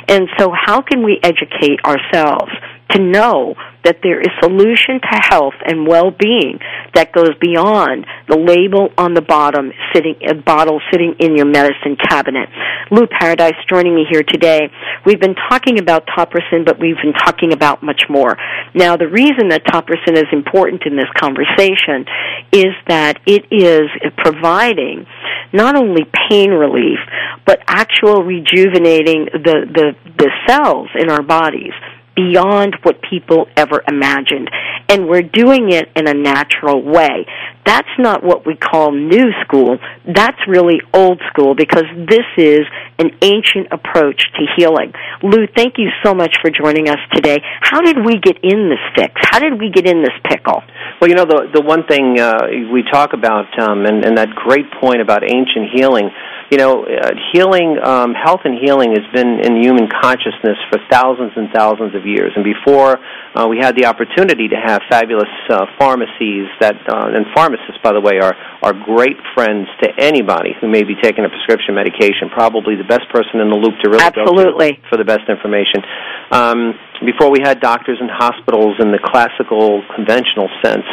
[0.07, 2.51] And so, how can we educate ourselves
[2.93, 6.59] to know that there is a solution to health and well-being
[6.93, 11.97] that goes beyond the label on the bottom sitting a bottle sitting in your medicine
[12.09, 12.49] cabinet.
[12.91, 14.69] Lou Paradise joining me here today.
[15.05, 18.37] We've been talking about Topricin, but we've been talking about much more.
[18.73, 22.05] Now, the reason that Topricin is important in this conversation
[22.51, 25.05] is that it is providing
[25.51, 26.99] not only pain relief,
[27.45, 31.73] but actual rejuvenating the, the, the cells in our bodies
[32.15, 34.49] beyond what people ever imagined.
[34.89, 37.25] And we're doing it in a natural way.
[37.65, 39.79] That's not what we call new school.
[40.05, 42.61] That's really old school because this is
[42.99, 44.91] an ancient approach to healing.
[45.23, 47.39] Lou, thank you so much for joining us today.
[47.61, 49.13] How did we get in this fix?
[49.31, 50.61] How did we get in this pickle?
[50.99, 54.35] Well, you know, the the one thing uh, we talk about, um, and, and that
[54.35, 56.09] great point about ancient healing,
[56.51, 61.31] you know, uh, healing, um, health and healing has been in human consciousness for thousands
[61.35, 62.31] and thousands of years.
[62.35, 62.99] And before
[63.35, 67.93] uh, we had the opportunity to have fabulous uh, pharmacies that, uh, and pharmacists, by
[67.93, 72.29] the way, are are great friends to anybody who may be taking a prescription medication.
[72.31, 74.71] Probably the best person in the loop to really Absolutely.
[74.71, 75.83] go to for the best information.
[76.31, 76.73] Um,
[77.05, 80.87] before we had doctors and hospitals in the classical, conventional sense.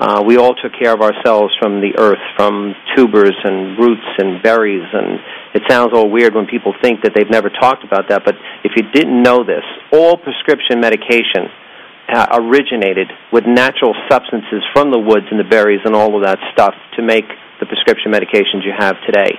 [0.00, 4.42] Uh, we all took care of ourselves from the earth, from tubers and roots and
[4.42, 5.20] berries, and
[5.54, 8.22] it sounds all weird when people think that they've never talked about that.
[8.24, 9.62] But if you didn't know this,
[9.92, 11.46] all prescription medication
[12.12, 16.38] uh, originated with natural substances from the woods and the berries and all of that
[16.52, 17.24] stuff to make
[17.60, 19.30] the prescription medications you have today.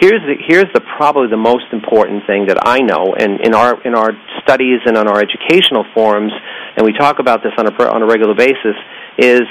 [0.00, 3.82] here's the here's the probably the most important thing that I know, and in our
[3.82, 4.12] in our
[4.42, 6.32] studies and on our educational forums,
[6.76, 8.78] and we talk about this on a on a regular basis,
[9.18, 9.42] is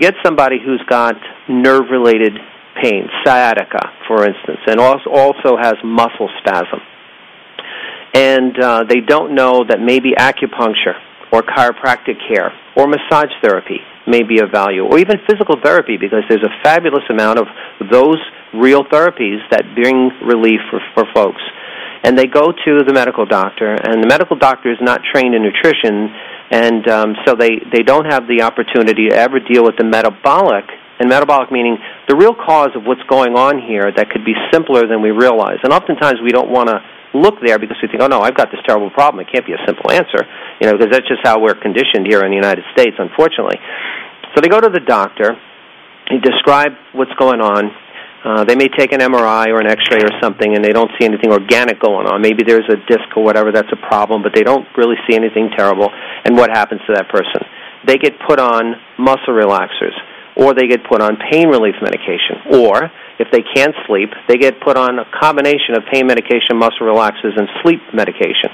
[0.00, 1.14] get somebody who's got
[1.48, 2.32] nerve related
[2.82, 6.80] pain, sciatica, for instance, and also has muscle spasm,
[8.14, 10.94] and uh, they don't know that maybe acupuncture
[11.32, 16.22] or chiropractic care or massage therapy may be of value, or even physical therapy, because
[16.28, 17.46] there's a fabulous amount of
[17.90, 18.20] those
[18.54, 21.42] real therapies that bring relief for, for folks.
[22.04, 25.42] And they go to the medical doctor, and the medical doctor is not trained in
[25.42, 26.14] nutrition,
[26.50, 30.64] and um, so they, they don't have the opportunity to ever deal with the metabolic,
[30.98, 31.76] and metabolic meaning
[32.08, 35.58] the real cause of what's going on here that could be simpler than we realize.
[35.62, 36.80] And oftentimes we don't want to
[37.14, 39.24] look there because we think, oh no, I've got this terrible problem.
[39.24, 40.24] It can't be a simple answer,
[40.60, 43.56] you know, because that's just how we're conditioned here in the United States, unfortunately.
[44.34, 45.36] So they go to the doctor.
[46.08, 47.72] He describe what's going on.
[48.26, 51.06] Uh, they may take an MRI or an X-ray or something, and they don't see
[51.06, 52.20] anything organic going on.
[52.20, 55.54] Maybe there's a disc or whatever that's a problem, but they don't really see anything
[55.56, 55.86] terrible.
[56.26, 57.46] And what happens to that person?
[57.86, 59.94] They get put on muscle relaxers,
[60.34, 62.90] or they get put on pain relief medication, or
[63.22, 67.38] if they can't sleep, they get put on a combination of pain medication, muscle relaxers,
[67.38, 68.50] and sleep medication.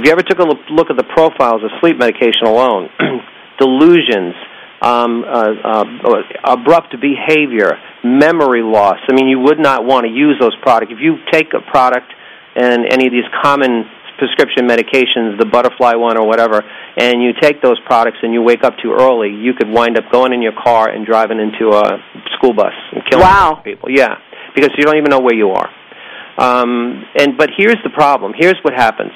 [0.00, 2.88] If you ever took a look at the profiles of sleep medication alone,
[3.60, 4.32] delusions,
[4.80, 9.00] um, uh, uh, abrupt behavior, memory loss.
[9.08, 10.92] I mean, you would not want to use those products.
[10.92, 12.12] If you take a product
[12.54, 13.84] and any of these common
[14.18, 16.62] prescription medications, the butterfly one or whatever,
[16.96, 20.04] and you take those products and you wake up too early, you could wind up
[20.12, 21.98] going in your car and driving into a
[22.36, 23.60] school bus and killing wow.
[23.64, 23.90] people.
[23.90, 24.16] Yeah,
[24.54, 25.68] because you don't even know where you are.
[26.36, 28.32] Um, and but here's the problem.
[28.36, 29.12] Here's what happens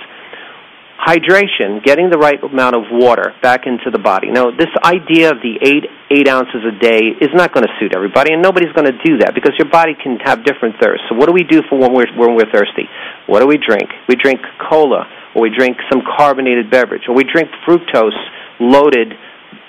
[0.98, 4.30] hydration, getting the right amount of water back into the body.
[4.30, 7.94] Now, this idea of the eight eight ounces a day is not going to suit
[7.94, 11.06] everybody, and nobody's going to do that because your body can have different thirsts.
[11.08, 12.90] So, what do we do for when we're when we're thirsty?
[13.26, 13.88] What do we drink?
[14.08, 18.18] We drink cola, or we drink some carbonated beverage, or we drink fructose
[18.58, 19.14] loaded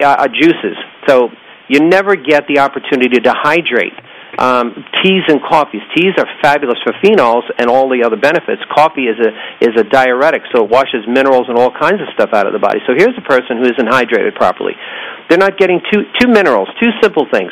[0.01, 0.75] uh, juices.
[1.07, 1.29] So,
[1.69, 3.93] you never get the opportunity to hydrate
[4.39, 4.71] um,
[5.03, 5.83] teas and coffees.
[5.91, 8.63] Teas are fabulous for phenols and all the other benefits.
[8.71, 12.31] Coffee is a is a diuretic, so it washes minerals and all kinds of stuff
[12.31, 12.79] out of the body.
[12.87, 14.79] So here's a person who isn't hydrated properly.
[15.27, 17.51] They're not getting two two minerals, two simple things: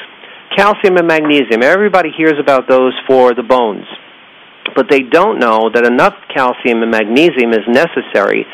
[0.56, 1.60] calcium and magnesium.
[1.62, 3.86] Everybody hears about those for the bones,
[4.74, 8.48] but they don't know that enough calcium and magnesium is necessary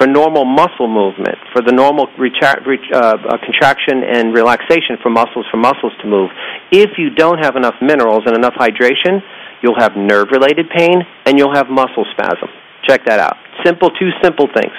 [0.00, 5.44] for normal muscle movement, for the normal retra- uh, uh, contraction and relaxation for muscles
[5.52, 6.30] for muscles to move.
[6.72, 9.20] If you don't have enough minerals and enough hydration,
[9.60, 12.48] you'll have nerve-related pain and you'll have muscle spasm.
[12.88, 13.36] Check that out.
[13.62, 14.72] Simple, two simple things.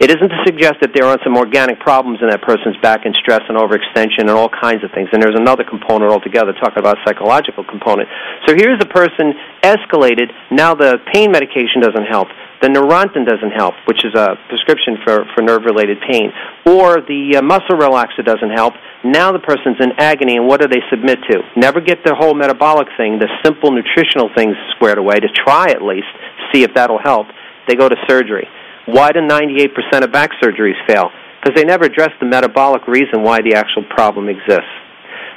[0.00, 3.14] It isn't to suggest that there aren't some organic problems in that person's back and
[3.14, 5.08] stress and overextension and all kinds of things.
[5.12, 8.08] And there's another component altogether, talking about psychological component.
[8.48, 10.32] So here's a person escalated.
[10.50, 12.26] Now the pain medication doesn't help.
[12.62, 16.30] The Neurontin doesn't help, which is a prescription for, for nerve related pain.
[16.66, 18.74] Or the uh, muscle relaxer doesn't help.
[19.04, 21.42] Now the person's in agony, and what do they submit to?
[21.56, 25.82] Never get the whole metabolic thing, the simple nutritional things squared away, to try at
[25.82, 26.08] least,
[26.52, 27.26] see if that'll help.
[27.68, 28.48] They go to surgery.
[28.86, 29.68] Why do 98%
[30.04, 31.10] of back surgeries fail?
[31.42, 34.72] Because they never address the metabolic reason why the actual problem exists.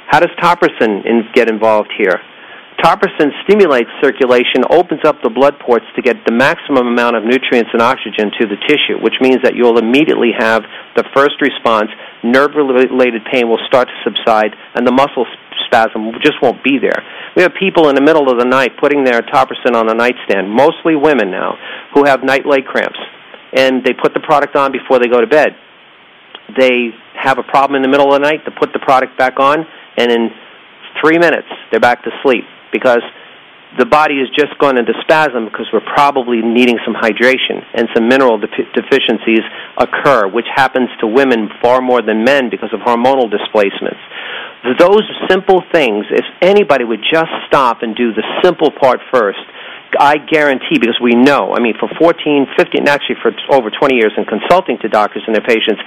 [0.08, 2.20] How does topricin in, get involved here?
[2.78, 7.74] Topricin stimulates circulation, opens up the blood ports to get the maximum amount of nutrients
[7.74, 10.62] and oxygen to the tissue, which means that you'll immediately have
[10.94, 11.90] the first response.
[12.22, 15.26] Nerve related pain will start to subside, and the muscle
[15.66, 17.02] spasm just won't be there.
[17.34, 20.46] We have people in the middle of the night putting their topricin on the nightstand,
[20.46, 21.58] mostly women now,
[21.98, 22.98] who have night leg cramps.
[23.58, 25.50] And they put the product on before they go to bed.
[26.54, 29.42] They have a problem in the middle of the night, they put the product back
[29.42, 29.66] on,
[29.98, 30.30] and in
[31.02, 33.02] three minutes, they're back to sleep because
[33.76, 38.08] the body is just going into spasm because we're probably needing some hydration and some
[38.08, 39.44] mineral de- deficiencies
[39.76, 44.00] occur, which happens to women far more than men because of hormonal displacements.
[44.80, 49.44] Those simple things, if anybody would just stop and do the simple part first,
[49.98, 54.12] I guarantee, because we know, I mean, for 14, 15, actually for over 20 years
[54.16, 55.80] in consulting to doctors and their patients,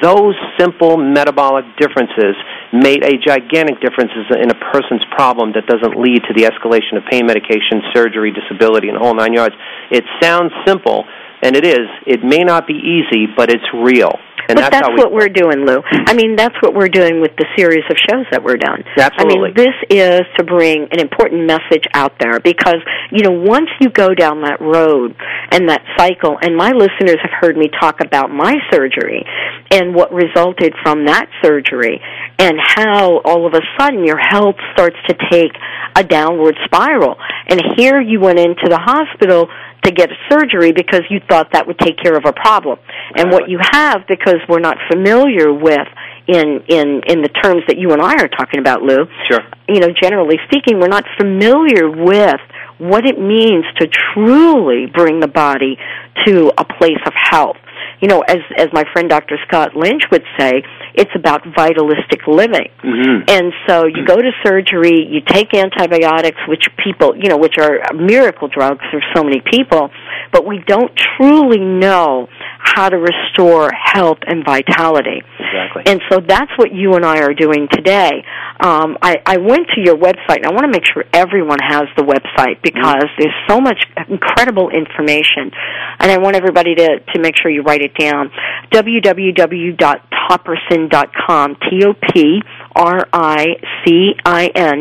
[0.00, 2.34] those simple metabolic differences
[2.72, 7.04] made a gigantic difference in a person's problem that doesn't lead to the escalation of
[7.10, 9.54] pain medication, surgery, disability, and whole nine yards.
[9.90, 11.04] It sounds simple,
[11.42, 11.86] and it is.
[12.06, 14.16] It may not be easy, but it's real.
[14.48, 15.80] And but that's, that's, how we, what we're doing, Lou.
[15.86, 18.82] I mean, that's what we're doing with the series of shows that we're doing.
[18.96, 19.38] Absolutely.
[19.38, 23.68] I mean, this is to bring an important message out there because, you know, once
[23.80, 25.14] you go down that road
[25.50, 29.24] and that cycle, and my listeners have heard me talk about my surgery
[29.70, 32.00] and what resulted from that surgery
[32.38, 35.52] and how all of a sudden your health starts to take
[35.96, 37.16] a downward spiral.
[37.48, 39.48] And here you went into the hospital
[39.84, 42.78] to get a surgery because you thought that would take care of a problem.
[43.16, 45.88] And what you have, because we're not familiar with
[46.26, 49.06] in in in the terms that you and I are talking about, Lou.
[49.28, 49.40] Sure.
[49.68, 52.40] You know, generally speaking, we're not familiar with
[52.78, 55.78] what it means to truly bring the body
[56.26, 57.56] to a place of health.
[58.02, 59.38] You know, as as my friend Dr.
[59.46, 60.62] Scott Lynch would say,
[60.94, 62.68] it's about vitalistic living.
[62.82, 63.24] Mm-hmm.
[63.28, 67.78] And so you go to surgery, you take antibiotics, which people, you know, which are
[67.94, 69.90] miracle drugs for so many people,
[70.32, 72.26] but we don't truly know
[72.62, 75.22] how to restore health and vitality.
[75.38, 75.84] Exactly.
[75.86, 78.24] And so that's what you and I are doing today.
[78.60, 81.88] Um, I, I went to your website, and I want to make sure everyone has
[81.96, 85.50] the website because there's so much incredible information.
[85.98, 88.30] And I want everybody to, to make sure you write it down.
[88.72, 92.42] www.topricin.com, T-O-P
[92.74, 93.66] R-I-C-I-N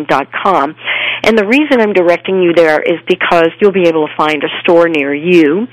[0.08, 0.76] dot com.
[1.24, 4.50] And the reason I'm directing you there is because you'll be able to find a
[4.62, 5.68] store near you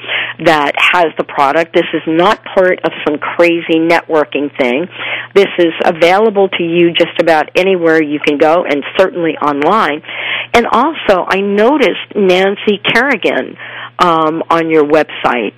[0.44, 1.72] that has the product.
[1.74, 4.86] This is not part of some crazy networking thing.
[5.34, 10.02] This is available to you just about anywhere you can go and certainly online.
[10.52, 13.56] And also, I noticed Nancy Kerrigan
[13.98, 15.56] um, on your website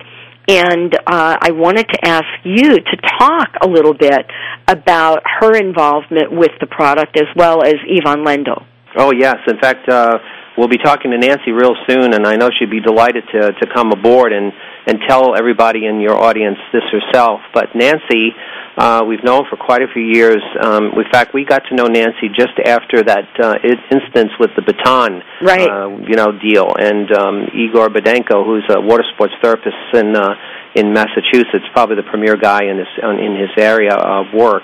[0.51, 4.25] and uh, I wanted to ask you to talk a little bit
[4.67, 8.65] about her involvement with the product as well as Ivan Lendl.
[8.97, 10.17] Oh yes, in fact, uh,
[10.57, 13.73] we'll be talking to Nancy real soon, and I know she'd be delighted to to
[13.73, 14.51] come aboard and
[14.87, 17.39] and tell everybody in your audience this herself.
[17.53, 18.35] But Nancy,
[18.77, 20.41] uh, we've known for quite a few years.
[20.61, 24.61] Um, in fact, we got to know Nancy just after that uh, instance with the
[24.61, 25.67] baton, right.
[25.67, 26.71] uh, you know, deal.
[26.79, 30.35] And um, Igor Bedenko, who's a water sports therapist in uh,
[30.73, 34.63] in Massachusetts, probably the premier guy in his in his area of work.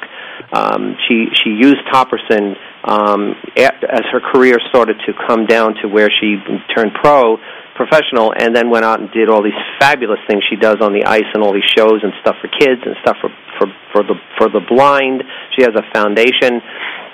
[0.53, 2.55] Um, she she used Topricin
[2.85, 6.37] um, as her career started to come down to where she
[6.73, 7.37] turned pro
[7.77, 11.05] professional and then went out and did all these fabulous things she does on the
[11.05, 13.29] ice and all these shows and stuff for kids and stuff for
[13.61, 15.23] for for the for the blind.
[15.55, 16.59] She has a foundation.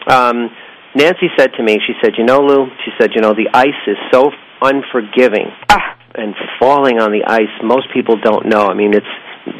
[0.08, 0.50] Um
[0.96, 3.84] Nancy said to me she said you know Lou she said you know the ice
[3.86, 6.00] is so unforgiving ah.
[6.16, 7.52] and falling on the ice.
[7.62, 8.66] Most people don't know.
[8.68, 9.14] I mean it's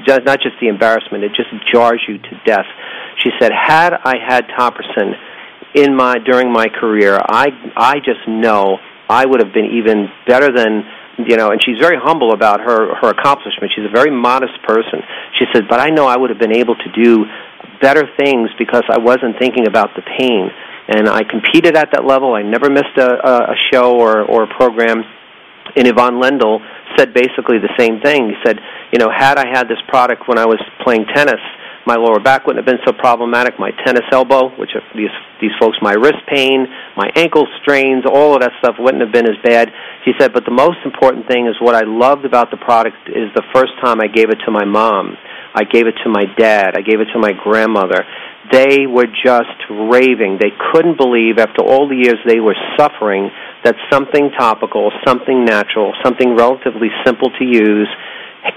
[0.08, 1.26] just, not just the embarrassment.
[1.26, 2.66] It just jars you to death.
[3.20, 5.14] She said had i had Topricin
[5.76, 8.78] in my during my career i i just know
[9.10, 10.84] I would have been even better than
[11.18, 13.72] you know, and she's very humble about her her accomplishment.
[13.76, 15.02] She's a very modest person.
[15.38, 17.26] She said, "But I know I would have been able to do
[17.82, 20.50] better things because I wasn't thinking about the pain."
[20.88, 22.34] And I competed at that level.
[22.34, 25.04] I never missed a, a show or or a program.
[25.76, 26.60] And Ivan Lendl
[26.98, 28.30] said basically the same thing.
[28.30, 28.60] He said,
[28.92, 31.42] "You know, had I had this product when I was playing tennis."
[31.86, 33.60] My lower back wouldn't have been so problematic.
[33.60, 35.12] My tennis elbow, which are these
[35.42, 36.66] these folks, my wrist pain,
[36.96, 39.68] my ankle strains, all of that stuff wouldn't have been as bad.
[40.06, 43.28] She said, but the most important thing is what I loved about the product is
[43.36, 45.18] the first time I gave it to my mom.
[45.54, 46.76] I gave it to my dad.
[46.78, 48.08] I gave it to my grandmother.
[48.52, 50.40] They were just raving.
[50.40, 53.30] They couldn't believe after all the years they were suffering
[53.64, 57.88] that something topical, something natural, something relatively simple to use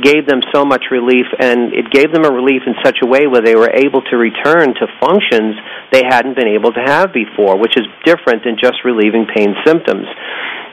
[0.02, 3.26] gave them so much relief, and it gave them a relief in such a way
[3.26, 5.54] where they were able to return to functions
[5.92, 10.06] they hadn't been able to have before, which is different than just relieving pain symptoms.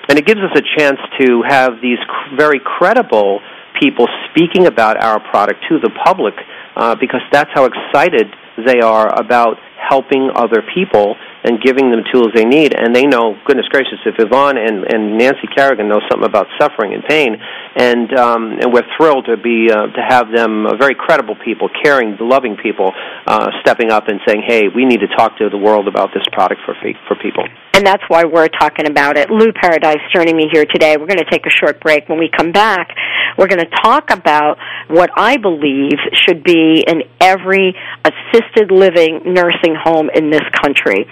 [0.10, 2.00] And it gives us a chance to have these
[2.36, 3.40] very credible
[3.80, 6.34] people speaking about our product to the public
[6.76, 8.28] uh, because that's how excited
[8.66, 12.74] they are about helping other people and giving them tools they need.
[12.74, 16.94] And they know, goodness gracious, if Ivan and, and Nancy Kerrigan know something about suffering
[16.94, 17.36] and pain,
[17.76, 21.70] and um, and we're thrilled to be uh, to have them uh, very credible people,
[21.84, 22.92] caring, loving people,
[23.28, 26.24] uh, stepping up and saying, "Hey, we need to talk to the world about this
[26.32, 26.76] product for
[27.08, 29.30] for people." And that's why we're talking about it.
[29.30, 30.96] Lou Paradise joining me here today.
[30.98, 32.08] We're going to take a short break.
[32.08, 32.90] When we come back,
[33.38, 34.58] we're going to talk about
[34.88, 37.76] what I believe should be in every
[38.06, 41.06] assisted living nursing home in this country.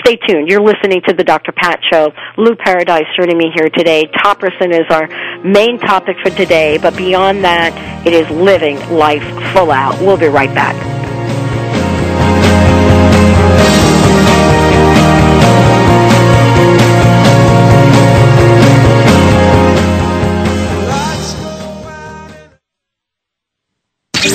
[0.00, 0.48] Stay tuned.
[0.48, 1.52] You're listening to the Dr.
[1.52, 2.12] Pat Show.
[2.36, 4.04] Lou Paradise joining me here today.
[4.24, 5.08] Topricin is our
[5.44, 7.72] main topic for today, but beyond that,
[8.06, 10.00] it is living life full out.
[10.00, 11.05] We'll be right back.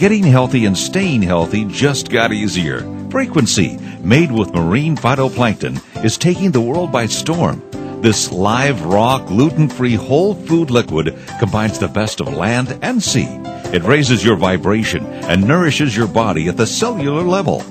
[0.00, 2.80] Getting healthy and staying healthy just got easier.
[3.10, 7.62] Frequency, made with marine phytoplankton, is taking the world by storm.
[8.00, 13.26] This live, raw, gluten free whole food liquid combines the best of land and sea.
[13.74, 17.62] It raises your vibration and nourishes your body at the cellular level.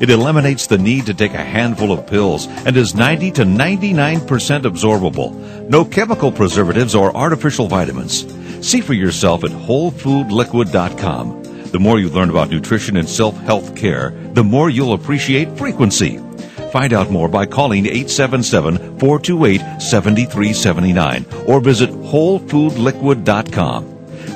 [0.00, 4.20] It eliminates the need to take a handful of pills and is 90 to 99%
[4.62, 5.34] absorbable.
[5.68, 8.24] No chemical preservatives or artificial vitamins.
[8.64, 11.41] See for yourself at wholefoodliquid.com.
[11.72, 16.18] The more you learn about nutrition and self health care, the more you'll appreciate frequency.
[16.70, 23.88] Find out more by calling 877 428 7379 or visit wholefoodliquid.com.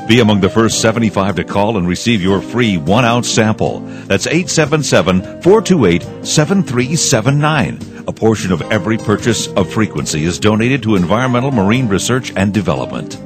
[0.08, 3.80] Be among the first 75 to call and receive your free one ounce sample.
[3.80, 8.04] That's 877 428 7379.
[8.08, 13.25] A portion of every purchase of frequency is donated to environmental marine research and development.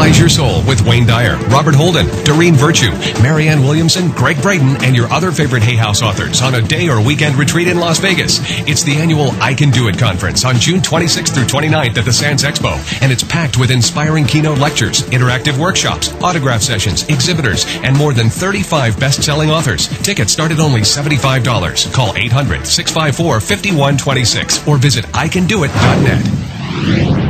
[0.00, 2.90] Your soul with Wayne Dyer, Robert Holden, Doreen Virtue,
[3.22, 7.02] Marianne Williamson, Gregg Braden, and your other favorite Hay House authors on a day or
[7.02, 8.38] weekend retreat in Las Vegas.
[8.68, 12.12] It's the annual I Can Do It conference on June 26th through 29th at the
[12.12, 17.96] Sands Expo, and it's packed with inspiring keynote lectures, interactive workshops, autograph sessions, exhibitors, and
[17.96, 19.88] more than 35 best-selling authors.
[20.02, 21.94] Tickets start at only $75.
[21.94, 27.29] Call 800-654-5126 or visit icandoit.net.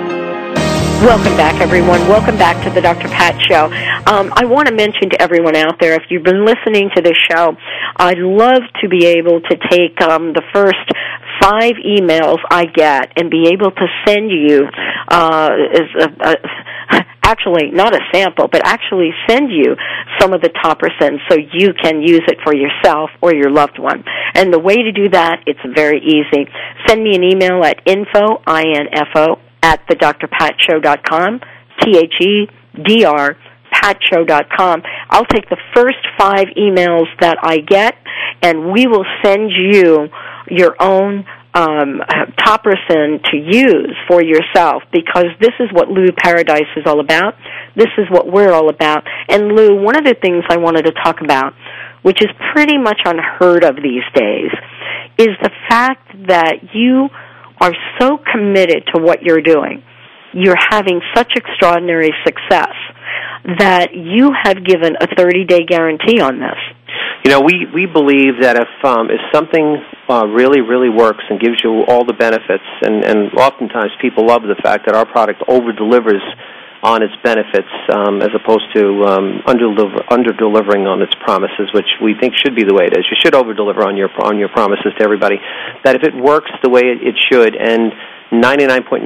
[1.01, 1.99] Welcome back, everyone.
[2.07, 3.07] Welcome back to the Dr.
[3.07, 3.65] Pat Show.
[4.05, 7.17] Um, I want to mention to everyone out there, if you've been listening to this
[7.27, 7.57] show,
[7.97, 10.77] I'd love to be able to take um, the first
[11.41, 14.61] five emails I get and be able to send you
[15.07, 19.73] uh, is a, a, actually not a sample, but actually send you
[20.19, 24.03] some of the Topricin so you can use it for yourself or your loved one.
[24.35, 26.45] And the way to do that, it's very easy.
[26.87, 31.41] Send me an email at info, I-N-F-O, at thedrpatshow.com,
[31.81, 33.37] T-H-E-D-R,
[33.73, 34.81] patshow.com.
[35.09, 37.95] I'll take the first five emails that I get,
[38.41, 40.07] and we will send you
[40.49, 41.99] your own um,
[42.39, 47.35] Topricin to use for yourself because this is what Lou Paradise is all about.
[47.75, 49.03] This is what we're all about.
[49.29, 51.53] And Lou, one of the things I wanted to talk about,
[52.03, 54.51] which is pretty much unheard of these days,
[55.17, 57.09] is the fact that you
[57.61, 59.83] are so committed to what you're doing.
[60.33, 62.73] You're having such extraordinary success
[63.59, 66.57] that you have given a 30 day guarantee on this.
[67.23, 69.77] You know, we we believe that if um, if something
[70.09, 74.41] uh, really really works and gives you all the benefits, and and oftentimes people love
[74.41, 76.23] the fact that our product over delivers
[76.83, 82.15] on its benefits um, as opposed to um, under delivering on its promises, which we
[82.19, 83.05] think should be the way it is.
[83.09, 85.37] You should over deliver on your on your promises to everybody.
[85.83, 87.93] That if it works the way it should, and
[88.31, 89.03] 99.9%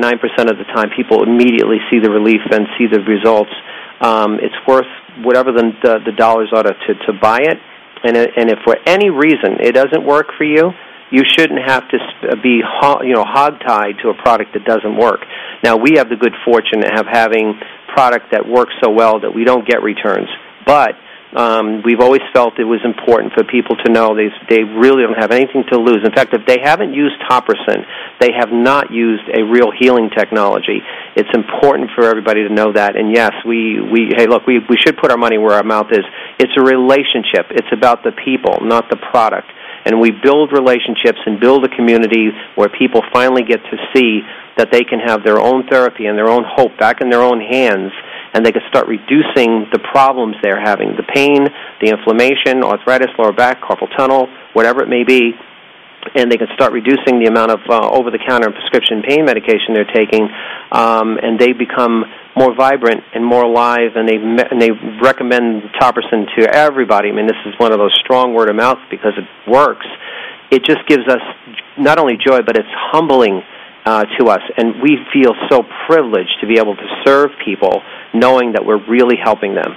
[0.52, 3.52] of the time people immediately see the relief and see the results,
[4.00, 4.88] um, it's worth
[5.24, 7.58] whatever the, the, the dollars are to, to, to buy it.
[8.04, 10.72] And, and if for any reason it doesn't work for you,
[11.12, 11.98] you shouldn't have to
[12.42, 12.62] be
[13.04, 15.22] you know hogtied to a product that doesn't work.
[15.64, 17.60] Now we have the good fortune of having
[17.94, 20.30] product that works so well that we don't get returns,
[20.66, 20.96] but
[21.36, 25.20] um, we've always felt it was important for people to know they they really don't
[25.20, 26.00] have anything to lose.
[26.06, 27.84] In fact, if they haven't used Topricin,
[28.22, 30.80] they have not used a real healing technology.
[31.16, 32.96] It's important for everybody to know that.
[32.96, 35.92] And yes, we we hey look, we we should put our money where our mouth
[35.92, 36.06] is.
[36.40, 37.52] It's a relationship.
[37.52, 39.52] It's about the people, not the product
[39.86, 44.22] and we build relationships and build a community where people finally get to see
[44.58, 47.40] that they can have their own therapy and their own hope back in their own
[47.40, 47.92] hands
[48.36, 51.48] and they can start reducing the problems they're having the pain,
[51.80, 55.32] the inflammation, arthritis, lower back, carpal tunnel, whatever it may be.
[56.14, 59.74] And they can start reducing the amount of uh, over the counter prescription pain medication
[59.74, 60.28] they're taking,
[60.72, 62.04] um, and they become
[62.36, 64.72] more vibrant and more alive, and they and they
[65.02, 67.10] recommend Topricin to everybody.
[67.10, 69.88] I mean, this is one of those strong word of mouth because it works.
[70.52, 71.22] It just gives us
[71.78, 73.42] not only joy, but it's humbling
[73.86, 77.82] uh, to us, and we feel so privileged to be able to serve people,
[78.14, 79.76] knowing that we're really helping them.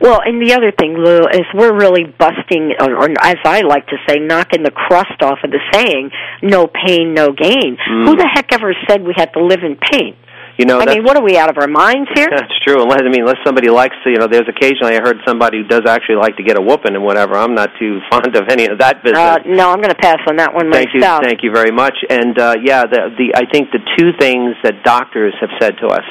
[0.00, 3.86] Well, and the other thing, Lou, is we're really busting, or, or as I like
[3.86, 6.10] to say, knocking the crust off of the saying,
[6.42, 8.04] "No pain, no gain." Mm.
[8.04, 10.14] Who the heck ever said we had to live in pain?
[10.58, 12.26] You know, I mean, what are we out of our minds here?
[12.34, 12.82] That's true.
[12.82, 15.68] Unless I mean, unless somebody likes to, you know, there's occasionally I heard somebody who
[15.68, 17.36] does actually like to get a whooping and whatever.
[17.36, 19.22] I'm not too fond of any of that business.
[19.22, 21.22] Uh, no, I'm going to pass on that one thank myself.
[21.22, 21.94] You, thank you very much.
[22.10, 25.86] And uh, yeah, the the I think the two things that doctors have said to
[25.86, 26.04] us.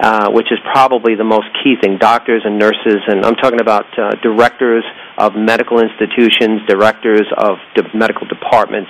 [0.00, 1.98] Uh, which is probably the most key thing.
[1.98, 4.82] Doctors and nurses, and I'm talking about uh, directors
[5.18, 8.88] of medical institutions, directors of de- medical departments.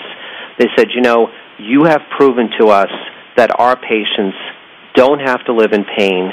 [0.60, 1.26] They said, you know,
[1.58, 2.92] you have proven to us
[3.36, 4.38] that our patients
[4.94, 6.30] don't have to live in pain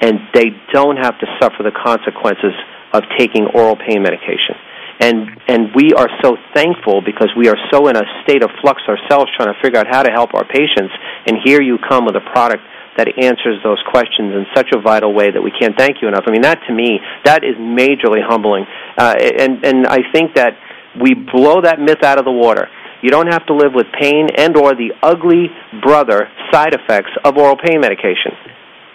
[0.00, 2.54] and they don't have to suffer the consequences
[2.92, 4.54] of taking oral pain medication.
[5.00, 8.82] And and we are so thankful because we are so in a state of flux
[8.88, 10.90] ourselves trying to figure out how to help our patients
[11.26, 12.62] and here you come with a product
[12.96, 16.24] that answers those questions in such a vital way that we can't thank you enough.
[16.26, 18.66] I mean that to me that is majorly humbling.
[18.96, 20.58] Uh, and and I think that
[21.00, 22.66] we blow that myth out of the water
[23.02, 25.46] you don't have to live with pain and or the ugly
[25.82, 28.32] brother side effects of oral pain medication.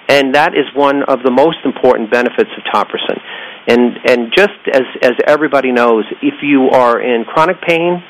[0.10, 3.20] And that is one of the most important benefits of Topricin.
[3.68, 8.04] And and just as as everybody knows, if you are in chronic pain,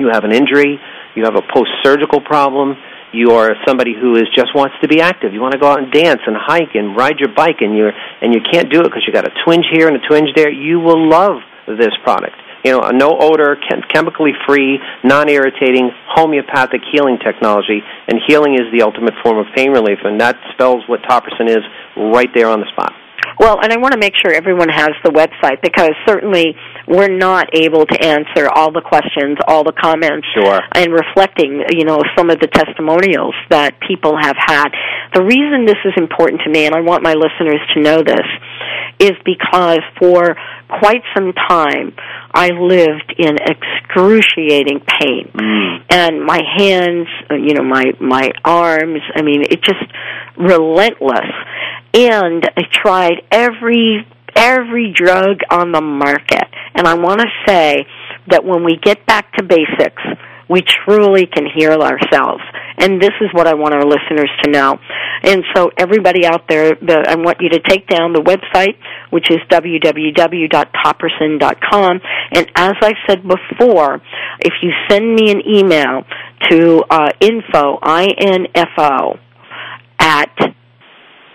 [0.00, 0.80] you have an injury,
[1.14, 2.74] you have a post-surgical problem,
[3.12, 5.32] you are somebody who is just wants to be active.
[5.32, 7.90] You want to go out and dance and hike and ride your bike, and you
[8.20, 10.50] and you can't do it because you got a twinge here and a twinge there.
[10.50, 12.34] You will love this product
[12.64, 17.80] you know, a no odor, chem- chemically free, non irritating, homeopathic healing technology.
[18.08, 21.64] And healing is the ultimate form of pain relief, and that spells what Topricin is
[21.96, 22.92] right there on the spot.
[23.38, 26.54] Well, and I want to make sure everyone has the website because certainly
[26.90, 30.60] we're not able to answer all the questions, all the comments, sure.
[30.74, 34.68] and reflecting, you know, some of the testimonials that people have had.
[35.14, 38.26] The reason this is important to me, and I want my listeners to know this,
[38.98, 40.36] is because for
[40.68, 41.94] quite some time
[42.34, 45.30] I lived in excruciating pain.
[45.32, 45.84] Mm.
[45.90, 49.84] And my hands, you know, my my arms, I mean, it just
[50.36, 51.30] relentless.
[51.94, 54.06] And I tried every
[54.36, 56.44] every drug on the market.
[56.74, 57.84] And I want to say
[58.28, 60.02] that when we get back to basics,
[60.48, 62.42] we truly can heal ourselves.
[62.76, 64.78] And this is what I want our listeners to know.
[65.22, 68.76] And so everybody out there, the, I want you to take down the website,
[69.10, 72.00] which is www.topricin.com.
[72.32, 74.02] And as I said before,
[74.40, 76.04] if you send me an email
[76.48, 79.20] to uh, info, I-N-F-O,
[80.00, 80.34] at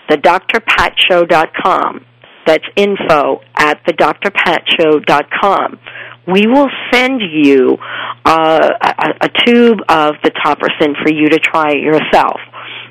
[0.09, 2.05] thedrpatshow.com,
[2.45, 5.79] that's info at thedrpatshow.com
[6.27, 7.77] we will send you
[8.25, 12.39] uh, a, a tube of the Topricin for you to try yourself.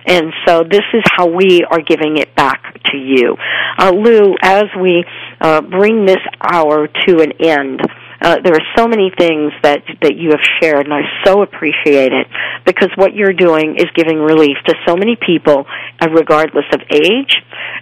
[0.06, 3.36] And so this is how we are giving it back to you.
[3.78, 5.04] Uh, Lou, as we
[5.40, 7.80] uh, bring this hour to an end,
[8.24, 12.12] uh, there are so many things that that you have shared, and I so appreciate
[12.16, 12.26] it
[12.64, 15.66] because what you're doing is giving relief to so many people,
[16.00, 17.36] uh, regardless of age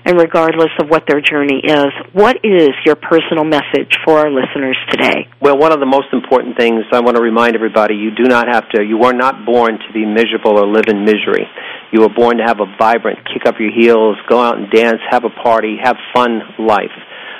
[0.04, 1.94] and regardless of what their journey is.
[2.12, 5.30] What is your personal message for our listeners today?
[5.40, 8.48] Well, one of the most important things I want to remind everybody: you do not
[8.50, 8.82] have to.
[8.82, 11.46] You are not born to be miserable or live in misery.
[11.92, 14.98] You were born to have a vibrant, kick up your heels, go out and dance,
[15.10, 16.90] have a party, have fun life.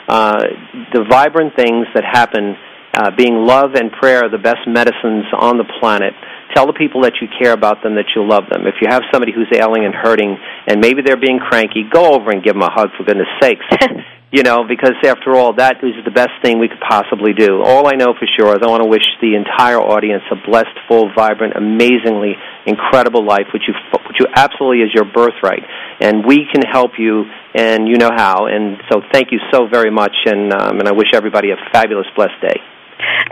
[0.07, 0.45] Uh,
[0.93, 2.55] the vibrant things that happen,
[2.95, 6.13] uh, being love and prayer, are the best medicines on the planet.
[6.55, 8.67] Tell the people that you care about them that you love them.
[8.67, 10.37] If you have somebody who's ailing and hurting,
[10.67, 13.65] and maybe they're being cranky, go over and give them a hug for goodness sakes.
[14.33, 17.61] you know, because after all, that is the best thing we could possibly do.
[17.61, 20.73] All I know for sure is I want to wish the entire audience a blessed,
[20.89, 23.75] full, vibrant, amazingly incredible life, which you
[24.09, 25.65] which you absolutely is your birthright,
[26.01, 27.25] and we can help you,
[27.55, 28.47] and you know how.
[28.49, 32.07] And so, thank you so very much, and um, and I wish everybody a fabulous,
[32.17, 32.72] blessed day.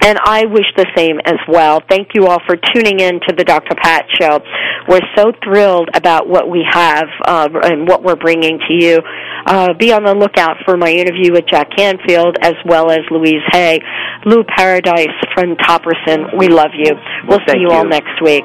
[0.03, 1.83] And I wish the same as well.
[1.89, 3.75] Thank you all for tuning in to the Dr.
[3.75, 4.41] Pat Show.
[4.89, 8.99] We're so thrilled about what we have uh, and what we're bringing to you.
[9.47, 13.43] Uh, be on the lookout for my interview with Jack Canfield as well as Louise
[13.53, 13.81] Hay.
[14.25, 16.93] Lou Paradise from Topricin, we love you.
[17.27, 18.45] We'll see you all next week.